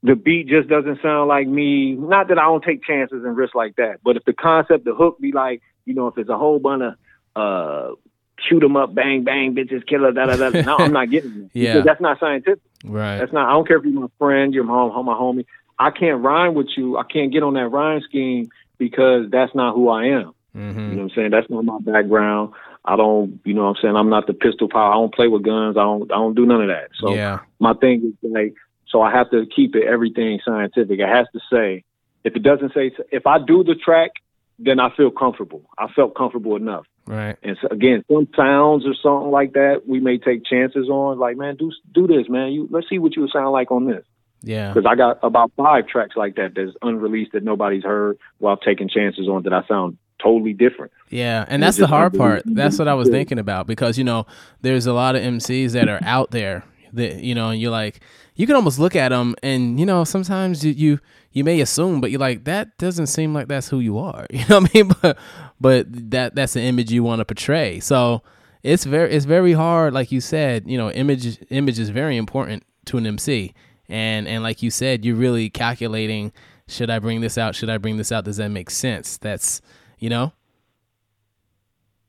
[0.02, 3.56] the beat just doesn't sound like me, not that I don't take chances and risks
[3.56, 6.38] like that, but if the concept, the hook be like, you know, if it's a
[6.38, 6.94] whole bunch of
[7.36, 7.96] uh
[8.40, 11.52] shoot 'em up, bang bang, bitches, killer, da da da, no, I'm not getting it.
[11.54, 11.74] Yeah.
[11.74, 12.62] Because that's not scientific.
[12.86, 13.18] Right.
[13.18, 13.50] That's not.
[13.50, 15.46] I don't care if you're my friend, you're my home, my homie.
[15.78, 16.98] I can't rhyme with you.
[16.98, 20.34] I can't get on that rhyme scheme because that's not who I am.
[20.56, 20.80] Mm-hmm.
[20.80, 21.32] You know what I'm saying?
[21.32, 22.54] That's not my background.
[22.86, 23.40] I don't.
[23.44, 23.96] You know what I'm saying?
[23.96, 24.92] I'm not the pistol power.
[24.92, 25.76] I don't play with guns.
[25.78, 26.12] I don't.
[26.12, 26.90] I don't do none of that.
[27.00, 27.40] So yeah.
[27.60, 28.54] my thing is like.
[28.88, 31.00] So I have to keep it everything scientific.
[31.00, 31.84] It has to say.
[32.24, 34.12] If it doesn't say, if I do the track,
[34.58, 35.62] then I feel comfortable.
[35.78, 36.86] I felt comfortable enough.
[37.06, 37.38] Right.
[37.44, 41.20] And so, again, some sounds or something like that, we may take chances on.
[41.20, 42.52] Like, man, do do this, man.
[42.52, 44.04] You let's see what you sound like on this.
[44.46, 44.72] Yeah.
[44.72, 48.88] Because I got about five tracks like that that's unreleased that nobody's heard while taking
[48.88, 50.92] chances on that I sound totally different.
[51.10, 52.44] Yeah, and that's the hard part.
[52.46, 54.26] That's what I was thinking about because you know
[54.62, 58.00] there's a lot of MCs that are out there that you know and you're like
[58.36, 61.00] you can almost look at them and you know sometimes you you,
[61.32, 64.26] you may assume but you're like that doesn't seem like that's who you are.
[64.32, 64.92] You know what I mean?
[65.02, 65.18] But
[65.60, 67.80] but that that's the image you want to portray.
[67.80, 68.22] So
[68.64, 72.64] it's very it's very hard like you said, you know, image image is very important
[72.86, 73.54] to an MC.
[73.90, 76.32] And and like you said, you're really calculating
[76.68, 77.56] should I bring this out?
[77.56, 78.26] Should I bring this out?
[78.26, 79.18] Does that make sense?
[79.18, 79.62] That's
[80.00, 80.34] you know?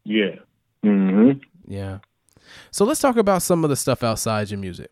[0.05, 0.37] Yeah.
[0.83, 1.33] hmm
[1.67, 1.99] Yeah.
[2.71, 4.91] So let's talk about some of the stuff outside your music.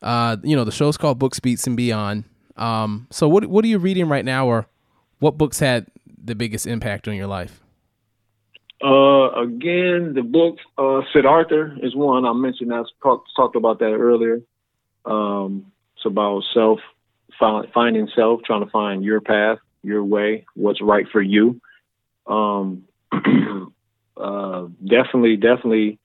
[0.00, 2.24] Uh, you know, the show's called Books, Beats, and Beyond.
[2.56, 4.66] Um, so what what are you reading right now, or
[5.18, 5.86] what books had
[6.22, 7.60] the biggest impact on your life?
[8.82, 12.72] Uh, again, the book uh, Siddhartha is one I mentioned.
[12.72, 14.42] I talked talked about that earlier.
[15.04, 15.72] Um,
[16.04, 16.80] it's about self
[17.38, 21.60] fi- finding self, trying to find your path, your way, what's right for you.
[22.26, 22.84] Um,
[24.16, 25.98] uh, definitely, definitely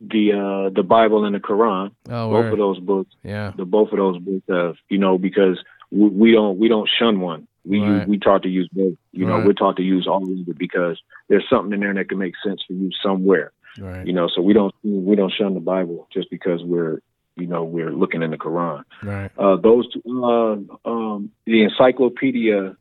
[0.00, 1.90] the uh, the Bible and the Quran.
[2.08, 2.52] Oh, both word.
[2.52, 3.14] of those books.
[3.22, 5.58] yeah, the both of those books have you know because
[5.90, 7.88] we, we don't we don't shun one we Right.
[8.00, 9.46] use, we taught to use both you know Right.
[9.46, 12.34] we're taught to use all of it because there's something in there that can make
[12.44, 16.06] sense for you somewhere right, you know so we don't we don't shun the bible
[16.12, 17.00] just because we're
[17.38, 22.76] you know we're looking in the quran right, uh those two, uh um the encyclopedia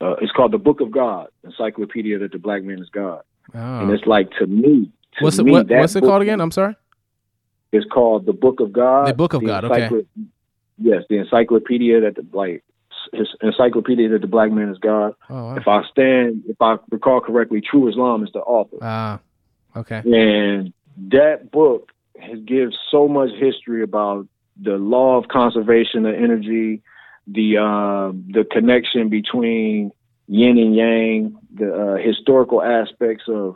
[0.00, 3.22] uh, it's called the Book of God, Encyclopedia that the Black Man is God,
[3.54, 3.80] oh.
[3.80, 4.90] and it's like to me.
[5.18, 5.46] To What's it?
[5.46, 6.40] What, what's it called again?
[6.40, 6.76] I'm sorry.
[7.72, 9.08] It's called the Book of God.
[9.08, 10.04] The Book of God, okay.
[10.76, 12.64] Yes, the encyclopedia that the like
[13.12, 15.14] his encyclopedia that the black man is God.
[15.30, 15.56] Oh, wow.
[15.56, 19.20] If I stand, if I recall correctly, True Islam is the author, ah,
[19.76, 20.72] okay, and
[21.10, 21.92] that book
[22.24, 24.26] has gives so much history about
[24.60, 26.82] the law of conservation of energy,
[27.26, 29.90] the uh, the connection between
[30.26, 33.54] yin and yang, the uh, historical aspects of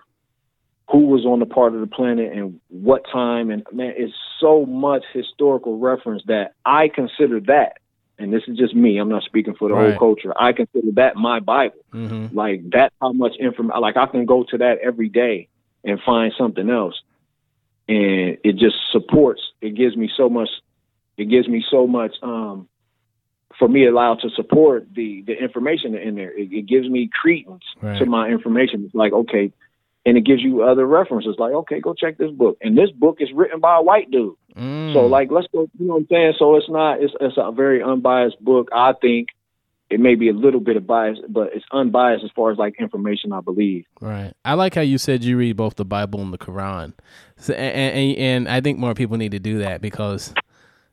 [0.91, 3.51] who was on the part of the planet and what time.
[3.51, 7.73] And man it's so much historical reference that i consider that
[8.19, 9.91] and this is just me i'm not speaking for the Right.
[9.97, 11.77] whole culture i consider that my bible.
[11.93, 15.49] Hmm like that's how much information like i can go to that every day
[15.85, 16.95] and find something else
[17.89, 20.49] and it just supports it gives me so much
[21.17, 22.69] it gives me so much um
[23.59, 26.31] for me allowed to support the the information in there.
[26.31, 27.99] It, it gives me credence Right.
[27.99, 28.85] to my information.
[28.85, 29.53] It's like okay
[30.07, 32.57] and it gives you other references like okay go check this book.
[32.61, 34.35] And this book is written by a white dude.
[34.57, 34.93] Mm.
[34.93, 36.33] so like let's go you know what i'm saying?
[36.39, 39.29] So it's not it's, it's a very unbiased book i think
[39.91, 42.75] it may be a little bit of bias but it's unbiased as far as like
[42.79, 44.33] information i believe Right.
[44.45, 46.93] I like how you said you read both the Bible and the Quran,
[47.37, 50.33] so, and, and and I think more people need to do that because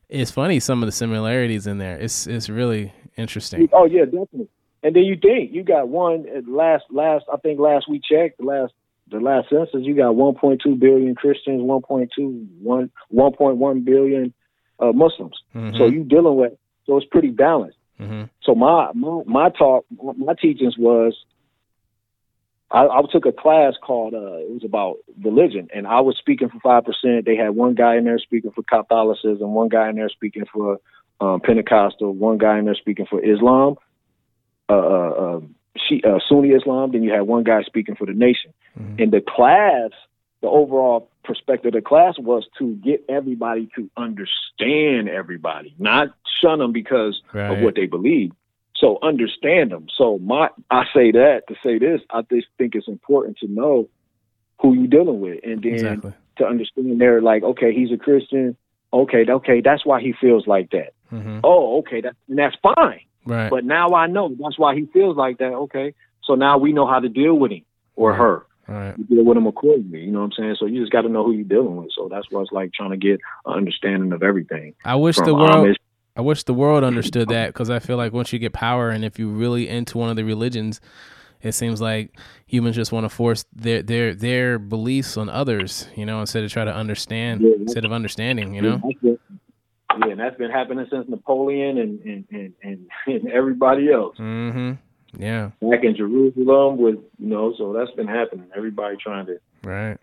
[0.09, 1.97] it's funny some of the similarities in there.
[1.97, 3.69] It's it's really interesting.
[3.73, 4.49] oh yeah definitely
[4.83, 8.43] and then you think you got one last last i think last we checked the
[8.45, 8.73] last
[9.09, 12.09] the last census you got 1.2 billion christians 1.2
[12.61, 14.33] 1 1.1 billion
[14.79, 15.77] uh, muslims Mhm.
[15.77, 16.53] so you dealing with
[16.85, 18.29] so it's pretty balanced Mhm.
[18.43, 21.13] So my my, my talk, my teachings was,
[22.69, 26.49] I, I took a class called uh, it was about religion, and I was speaking
[26.49, 27.25] for five percent.
[27.25, 30.79] They had one guy in there speaking for Catholicism, one guy in there speaking for
[31.21, 33.75] um, Pentecostal, one guy in there speaking for Islam,
[34.69, 38.13] uh, uh, um, she, uh, Sunni Islam, then you had one guy speaking for the
[38.13, 38.53] nation.
[38.79, 39.03] Mhm.
[39.03, 39.91] And the class,
[40.45, 46.59] the overall perspective of the class was to get everybody to understand everybody, not shun
[46.59, 47.49] them because Right.
[47.49, 48.31] of what they believe.
[48.75, 49.87] So understand them.
[49.97, 52.01] So my, I say that to say this.
[52.11, 53.89] I just think it's important to know
[54.61, 56.13] who you're dealing with, and then Exactly.
[56.37, 58.55] to understand they're like, okay, he's a Christian.
[58.93, 60.93] Okay, okay, that's why he feels like that.
[61.09, 63.01] hmm Oh, okay, that, and that's fine.
[63.25, 63.49] Right.
[63.49, 65.53] But now I know that's why he feels like that.
[65.65, 67.65] Okay, so now we know how to deal with him
[67.95, 68.45] or her.
[68.68, 68.97] Right.
[68.97, 70.01] You deal with them accordingly.
[70.01, 70.55] You know what I'm saying?
[70.59, 71.89] So you just got to know who you're dealing with.
[71.95, 74.74] So that's why it's like trying to get an understanding of everything.
[74.84, 75.68] I wish the world.
[75.68, 75.76] Amish-
[76.18, 79.03] I wish the world understood that because I feel like once you get power and
[79.03, 80.80] if you're really into one of the religions,
[81.41, 86.05] it seems like humans just want to force their their their beliefs on others, you
[86.05, 87.55] know, instead of try to understand Yeah.
[87.59, 88.82] instead of understanding, you know.
[89.03, 89.16] Yeah,
[90.11, 94.74] and that's been happening since Napoleon and and and, and, and everybody else Mm-hmm.
[95.18, 95.51] Yeah.
[95.61, 97.53] back in Jerusalem with you know.
[97.57, 98.47] So that's been happening.
[98.55, 99.97] Everybody trying to Right.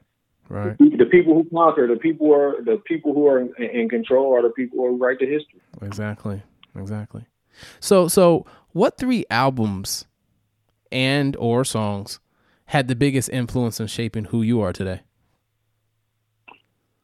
[0.49, 0.77] Right.
[0.79, 4.35] the people who conquer, the people who are the people who are in, in control
[4.35, 5.61] are the people who write the history.
[5.81, 6.43] Exactly.
[6.77, 7.25] Exactly.
[7.81, 10.05] So so what three albums
[10.91, 12.21] and or songs
[12.67, 15.01] had the biggest influence in shaping who you are today?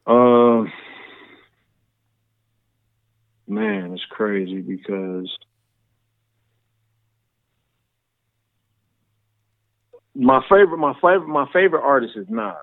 [0.07, 0.73] Um,
[3.47, 5.31] man, it's crazy because
[10.19, 12.55] my favorite, my favorite, my favorite artist is Nas.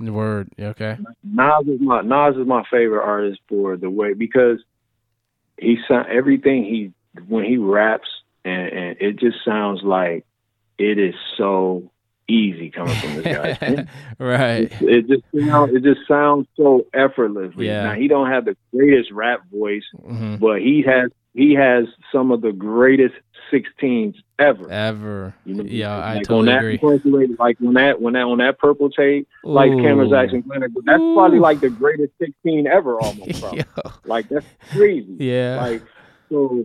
[0.00, 0.48] The word.
[0.58, 0.98] Okay.
[1.22, 4.58] Nas is my Nas is my favorite artist for the way because
[5.58, 6.92] he sound everything he
[7.28, 8.08] when he raps
[8.44, 10.26] and, and it just sounds like
[10.76, 11.92] it is so
[12.28, 13.86] easy coming from this guy.
[14.18, 14.72] right.
[14.80, 17.68] It just sounds it just sounds so effortlessly.
[17.68, 17.84] Yeah.
[17.84, 22.30] Now he don't have the greatest rap voice, hmm but he has he has some
[22.30, 23.14] of the greatest
[23.50, 24.70] sixteens ever.
[24.70, 25.34] Ever.
[25.44, 26.72] You know, yeah, I like totally on that agree.
[26.74, 30.10] incarcerated- Like when that when that on that purple tape, like Cameron Ooh.
[30.10, 31.14] Jackson Glenn, that's Ooh.
[31.14, 33.44] probably like the greatest sixteen ever almost.
[34.06, 35.16] Like that's crazy.
[35.18, 35.58] Yeah.
[35.60, 35.82] Like
[36.30, 36.64] so,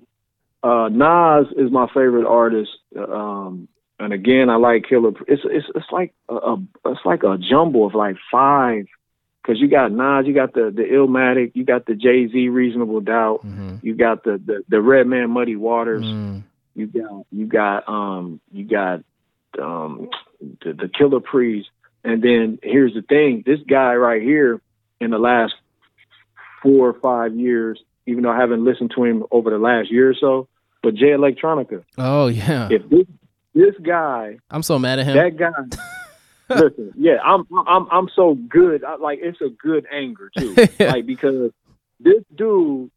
[0.63, 2.71] uh, Nas is my favorite artist.
[2.97, 3.67] Um,
[3.99, 5.15] and again, I like Killah.
[5.27, 8.85] It's it's it's like a, a it's like a jumble of like five,
[9.41, 13.01] because you got Nas, you got the the Illmatic, you got the Jay Z Reasonable
[13.01, 16.43] Doubt, hmm you got the the the Redman Muddy Waters, Mm.
[16.75, 19.01] you got you got um you got
[19.61, 20.09] um
[20.63, 21.69] the, the Killah Priest,
[22.03, 24.61] and then here's the thing: this guy right here
[25.01, 25.53] in the last
[26.61, 30.09] four or five years, even though I haven't listened to him over the last year
[30.09, 30.47] or so,
[30.83, 31.83] but Jay Electronica.
[31.97, 32.67] Oh yeah.
[32.69, 33.05] If this
[33.55, 35.15] this guy, I'm so mad at him.
[35.15, 35.77] that guy,
[36.49, 38.83] listen, yeah, I'm I'm I'm so good.
[38.83, 41.51] I, like it's a good anger too, like because
[41.99, 42.91] this dude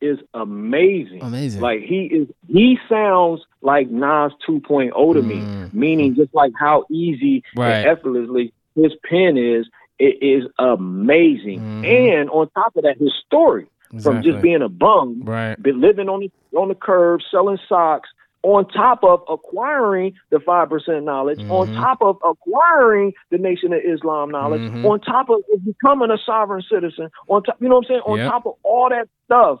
[0.00, 1.22] is amazing.
[1.22, 1.60] Amazing.
[1.60, 5.74] Like he is, he sounds like Nas 2.0 to me, Mm.
[5.74, 7.72] meaning just like how easy Right.
[7.78, 9.66] and effortlessly his pen is.
[9.98, 11.84] It is amazing, Mhm.
[12.20, 13.66] and on top of that, his story
[14.00, 15.60] from just being a bum, right.
[15.60, 18.08] been living on the on the curb, selling socks.
[18.44, 21.74] On top of acquiring the five percent knowledge, on Mhm.
[21.74, 24.84] top of acquiring the Nation of Islam knowledge, Mhm.
[24.84, 28.02] on top of becoming a sovereign citizen, on top, you know what I'm saying?
[28.06, 28.26] On Yep.
[28.26, 29.60] top of all that stuff,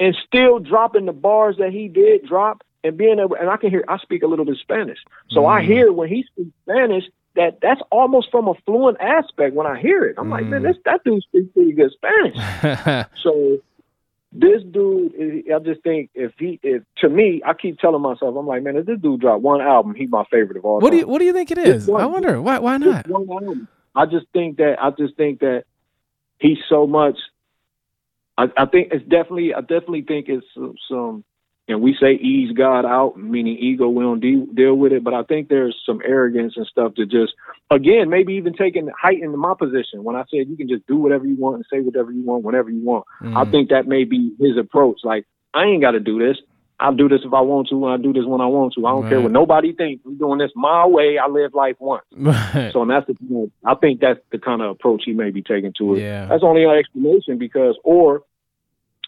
[0.00, 3.70] and still dropping the bars that he did drop, and being able, and I can
[3.70, 5.66] hear, I speak a little bit of Spanish, so I Mm.
[5.66, 7.04] hear when he speaks Spanish
[7.36, 9.54] that that's almost from a fluent aspect.
[9.54, 10.64] When I hear it, I'm like, man, Mm.
[10.72, 12.36] this that dude speaks pretty good Spanish.
[13.22, 13.58] So
[14.32, 18.36] this dude, eh, I just think if he, if to me, I keep telling myself,
[18.36, 20.90] I'm like, man, if this dude drop one album, he's my favorite of all what
[20.90, 21.86] do you What do you think it is?
[21.86, 22.02] One.
[22.02, 22.58] I wonder why.
[22.58, 23.08] Why not?
[23.08, 23.68] one album.
[23.94, 25.64] I just think that I just think that
[26.38, 27.16] he's so much.
[28.36, 29.54] I, I think it's definitely.
[29.54, 31.24] I definitely think it's some, some.
[31.68, 33.88] And we say ease God out, meaning ego.
[33.88, 37.06] We don't de- deal with it, but I think there's some arrogance and stuff to
[37.06, 37.32] just,
[37.72, 40.96] again, maybe even taking height into my position when I said you can just do
[40.96, 43.04] whatever you want and say whatever you want whenever you want.
[43.20, 43.50] I Mm.
[43.50, 45.00] think that may be his approach.
[45.02, 46.36] Like, I ain't got to do this.
[46.78, 48.86] I'll do this if I want to, and I do this when I want to.
[48.86, 50.04] I don't care what nobody thinks.
[50.06, 51.16] I'm doing this my way.
[51.18, 52.04] I live life once.
[52.16, 52.70] Right.
[52.72, 55.30] So and that's the you know, I think that's the kind of approach he may
[55.30, 56.02] be taking to it.
[56.02, 56.26] Yeah.
[56.26, 58.22] That's only an explanation because or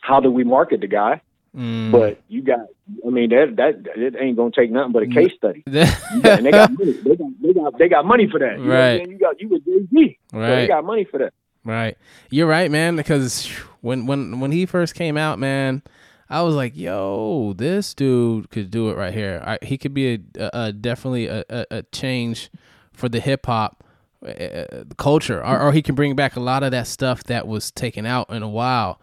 [0.00, 1.20] how do we market the guy?
[1.56, 1.90] Mm.
[1.92, 2.60] But you got
[3.06, 5.62] I mean that that it ain't gonna take nothing but a case study.
[5.66, 6.92] Got, and they got money.
[6.92, 8.58] They got, they got they got money for that.
[8.58, 9.08] You know what I'm Right.
[9.08, 10.18] You got you with Jay Z.
[10.30, 10.54] So Right.
[10.56, 11.32] they got money for that.
[11.64, 11.96] Right.
[12.30, 12.96] You're right, man.
[12.96, 13.46] Because
[13.80, 15.82] when when when he first came out, man,
[16.30, 19.42] I was like, "Yo, this dude could do it right here.
[19.44, 22.50] I, he could be a, a, a definitely a, a, a change
[22.92, 23.84] for the hip hop
[24.26, 27.70] uh, culture, or, or he can bring back a lot of that stuff that was
[27.70, 29.00] taken out in a while."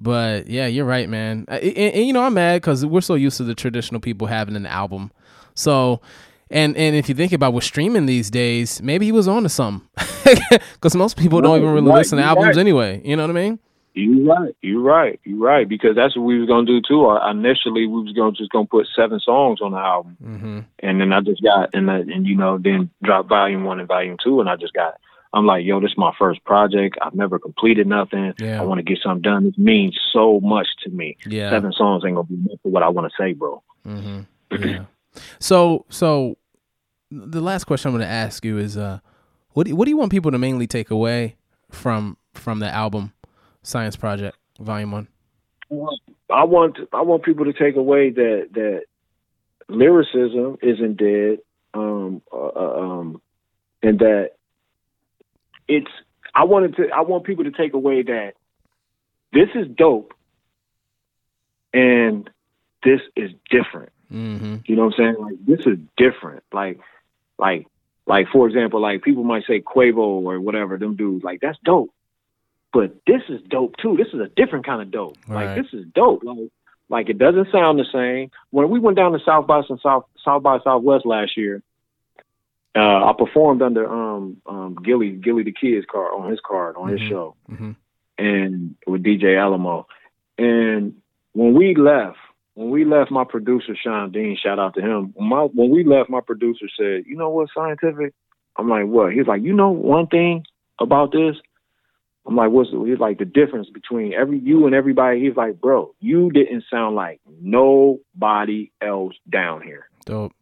[0.00, 1.44] But yeah, you're right, man.
[1.48, 4.26] Uh, And, and, you know, I'm mad because we're so used to the traditional people
[4.26, 5.10] having an album,
[5.54, 6.00] So,
[6.50, 9.48] and and if you think about with streaming these days, maybe he was on to
[9.48, 9.86] something,
[10.74, 12.56] because most people don't Right, even really right, listen to albums right.
[12.58, 13.00] anyway.
[13.04, 13.58] You know what I mean?
[13.92, 14.56] You're right.
[14.62, 15.20] You're right.
[15.24, 15.68] You're right.
[15.68, 17.06] Because that's what we was gonna do too.
[17.06, 20.58] Uh, initially, we was gonna just gonna put seven songs on the album, Mm-hmm.
[20.78, 23.88] and then I just got and that, and you know then drop volume one and
[23.88, 24.94] volume two, and I just got.
[25.32, 26.98] I'm like, yo, this is my first project.
[27.00, 28.34] I've never completed nothing.
[28.38, 28.60] Yeah.
[28.60, 29.44] I want to get something done.
[29.44, 31.16] This means so much to me.
[31.24, 31.50] Yeah.
[31.50, 33.62] Seven songs ain't gonna be enough for what I want to say, bro.
[33.86, 34.20] Mm-hmm.
[34.52, 34.86] Yeah.
[35.38, 36.36] so so
[37.10, 39.00] the last question I'm going to ask you is, uh,
[39.52, 41.36] what do, what do you want people to mainly take away
[41.70, 43.12] from from the album
[43.62, 45.08] Sceyence Project Volume One?
[46.30, 48.82] I want I want people to take away that that
[49.68, 51.38] lyricism isn't dead,
[51.74, 53.22] um, uh, uh, um,
[53.82, 54.32] and that
[55.70, 55.90] it's.
[56.34, 56.90] I wanted to.
[56.90, 58.34] I want people to take away that
[59.32, 60.14] this is dope,
[61.72, 62.28] and
[62.82, 63.92] this is different.
[64.12, 64.56] Mm-hmm.
[64.64, 65.16] You know what I'm saying?
[65.18, 66.42] Like this is different.
[66.52, 66.80] Like,
[67.38, 67.66] like,
[68.06, 71.24] like for example, like people might say Quavo or whatever, them dudes.
[71.24, 71.92] Like that's dope,
[72.72, 73.96] but this is dope too.
[73.96, 75.16] This is a different kind of dope.
[75.28, 75.46] Right.
[75.46, 76.24] Like this is dope.
[76.24, 76.50] Like,
[76.88, 78.30] like it doesn't sound the same.
[78.50, 81.62] When we went down to South by South South by Southwest last year,
[82.76, 86.88] uh, I performed under um um Gilly Gilly the Kid's card on his card on
[86.88, 87.08] his Mhm.
[87.08, 87.70] show Mm-hmm.
[88.18, 89.86] and with DJ Alamo.
[90.38, 90.94] And
[91.32, 92.18] when we left,
[92.54, 95.12] when we left, my producer Sean Dean, shout out to him.
[95.14, 98.12] When, my, when we left, my producer said, "You know what, Sceyentifik?"
[98.56, 100.44] I'm like, "What?" He's like, "You know one thing
[100.80, 101.36] about this."
[102.26, 105.60] I'm like, "What's?" The, he's like, "The difference between every you and everybody." He's like,
[105.60, 110.32] "Bro, you didn't sound like nobody else down here." Dope.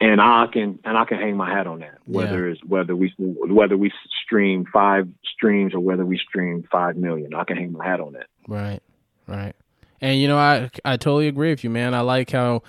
[0.00, 1.98] And I can and I can hang my hat on that.
[2.06, 3.92] Whether it's whether we whether we
[4.24, 8.12] stream five streams or whether we stream five million, I can hang my hat on
[8.14, 8.26] that.
[8.48, 8.80] Right.
[9.26, 9.54] Right.
[10.00, 11.94] And you know, I I totally agree with you, man.
[11.94, 12.62] I like how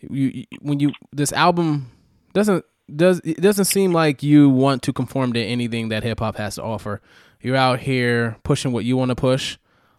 [0.00, 1.90] you you- when you this album
[2.32, 2.64] doesn't
[2.94, 6.56] does it doesn't seem like you want to conform to anything that hip hop has
[6.56, 7.00] to offer.
[7.40, 9.56] You're out here pushing what you want to push.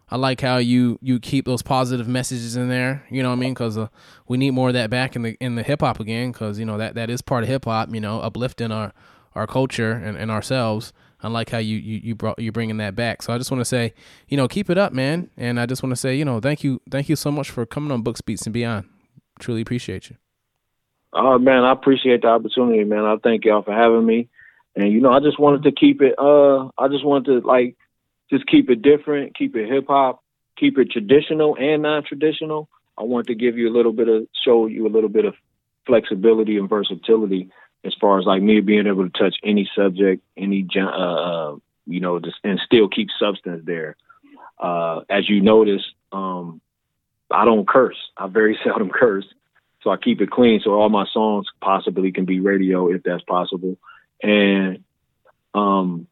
[0.09, 3.05] I like how you you keep those positive messages in there.
[3.09, 3.53] You know what I mean?
[3.53, 3.87] Because uh,
[4.27, 6.31] we need more of that back in the in the hip hop again.
[6.31, 7.93] Because you know that that is part of hip hop.
[7.93, 8.93] You know, uplifting our
[9.35, 10.93] our culture and, and ourselves.
[11.21, 13.21] I like how you you you brought you're bringing that back.
[13.21, 13.93] So I just want to say,
[14.27, 15.29] you know, keep it up, man.
[15.35, 17.65] And I just want to say, you know, thank you thank you so much for
[17.65, 18.87] coming on Books Beats and Beyond.
[19.39, 20.15] Truly appreciate you.
[21.13, 23.03] Oh man, I appreciate the opportunity, man.
[23.03, 24.29] I thank y'all for having me.
[24.75, 27.75] And you know, I just wanted to keep it uh I just wanted to like
[28.29, 30.23] just keep it different, keep it hip hop,
[30.57, 32.69] keep it traditional and non traditional.
[32.97, 35.35] I want to give you a little bit of show you a little bit of
[35.85, 37.49] flexibility and versatility
[37.83, 41.55] as far as like me being able to touch any subject, any uh, uh
[41.85, 43.95] you know, just and still keep substance there.
[44.59, 46.59] Uh as you notice, um
[47.31, 47.97] I don't curse.
[48.17, 49.25] I very seldom curse.
[49.83, 53.23] So I keep it clean so all my songs possibly can be radio if that's
[53.23, 53.77] possible.
[54.21, 54.83] And
[55.53, 56.07] um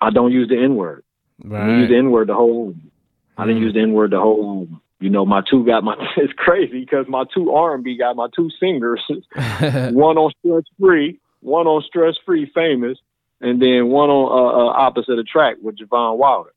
[0.00, 1.02] I don't use the N word.
[1.44, 2.90] I didn't use the N word the whole album.
[3.36, 3.64] I didn't Mm.
[3.64, 4.80] use the N word the whole album.
[5.00, 8.16] You know, my two got my it's crazy because my two R and B got
[8.16, 9.02] my two singers,
[9.36, 12.98] one on Stress Free, one on Stress Free Famous,
[13.40, 16.50] and then one on uh, uh, opposite the track with Javon Wilder.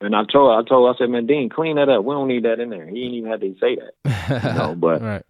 [0.00, 2.04] And I told I told I said, man, Dean, clean that up.
[2.04, 2.86] We don't need that in there.
[2.86, 4.54] He didn't even have to say that.
[4.56, 5.22] know, but- right.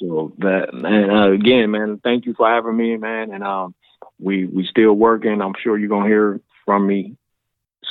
[0.00, 3.32] So that and uh, again, man, thank you for having me, man.
[3.32, 3.74] And um,
[4.20, 5.40] we we still working.
[5.40, 7.16] I'm sure you're gonna hear from me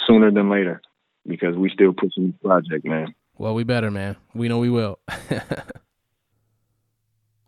[0.07, 0.81] sooner than later
[1.27, 3.13] because we still pushing the project, man.
[3.37, 4.15] Well, we better, man.
[4.33, 4.99] We know we will.
[5.29, 5.43] well,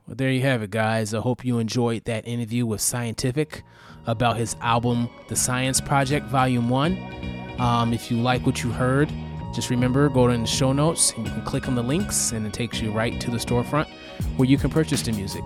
[0.08, 1.14] there you have it, guys.
[1.14, 3.62] I hope you enjoyed that interview with Sceyentifik
[4.06, 7.56] about his album, The Sceyence Project, Volume 1.
[7.60, 9.12] Um, if you like what you heard,
[9.54, 12.45] just remember go to the show notes and you can click on the links, and
[12.45, 13.89] it takes you right to the storefront
[14.36, 15.43] where you can purchase the music.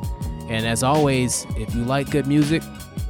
[0.50, 2.64] And as always, if you like good music,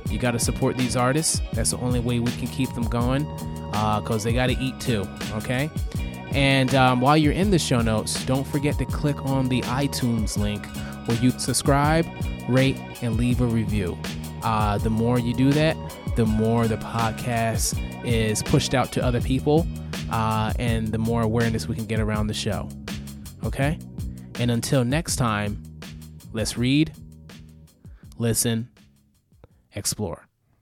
[0.10, 1.42] you got to support these artists.
[1.54, 3.26] That's the only way we can keep them going
[3.72, 5.70] because they got to eat too, okay?
[6.34, 10.38] And um, while you're in the show notes, don't forget to click on the iTunes
[10.38, 10.66] link
[11.06, 12.06] where you subscribe,
[12.48, 13.98] rate, and leave a review.
[14.44, 15.76] Uh, the more you do that,
[16.16, 19.68] the more the podcast is pushed out to other people,
[20.12, 22.70] uh, and the more awareness we can get around the show.
[23.44, 23.78] Okay?
[24.40, 25.62] And until next time,
[26.34, 26.94] let's read,
[28.18, 28.70] listen,
[29.76, 30.28] explore.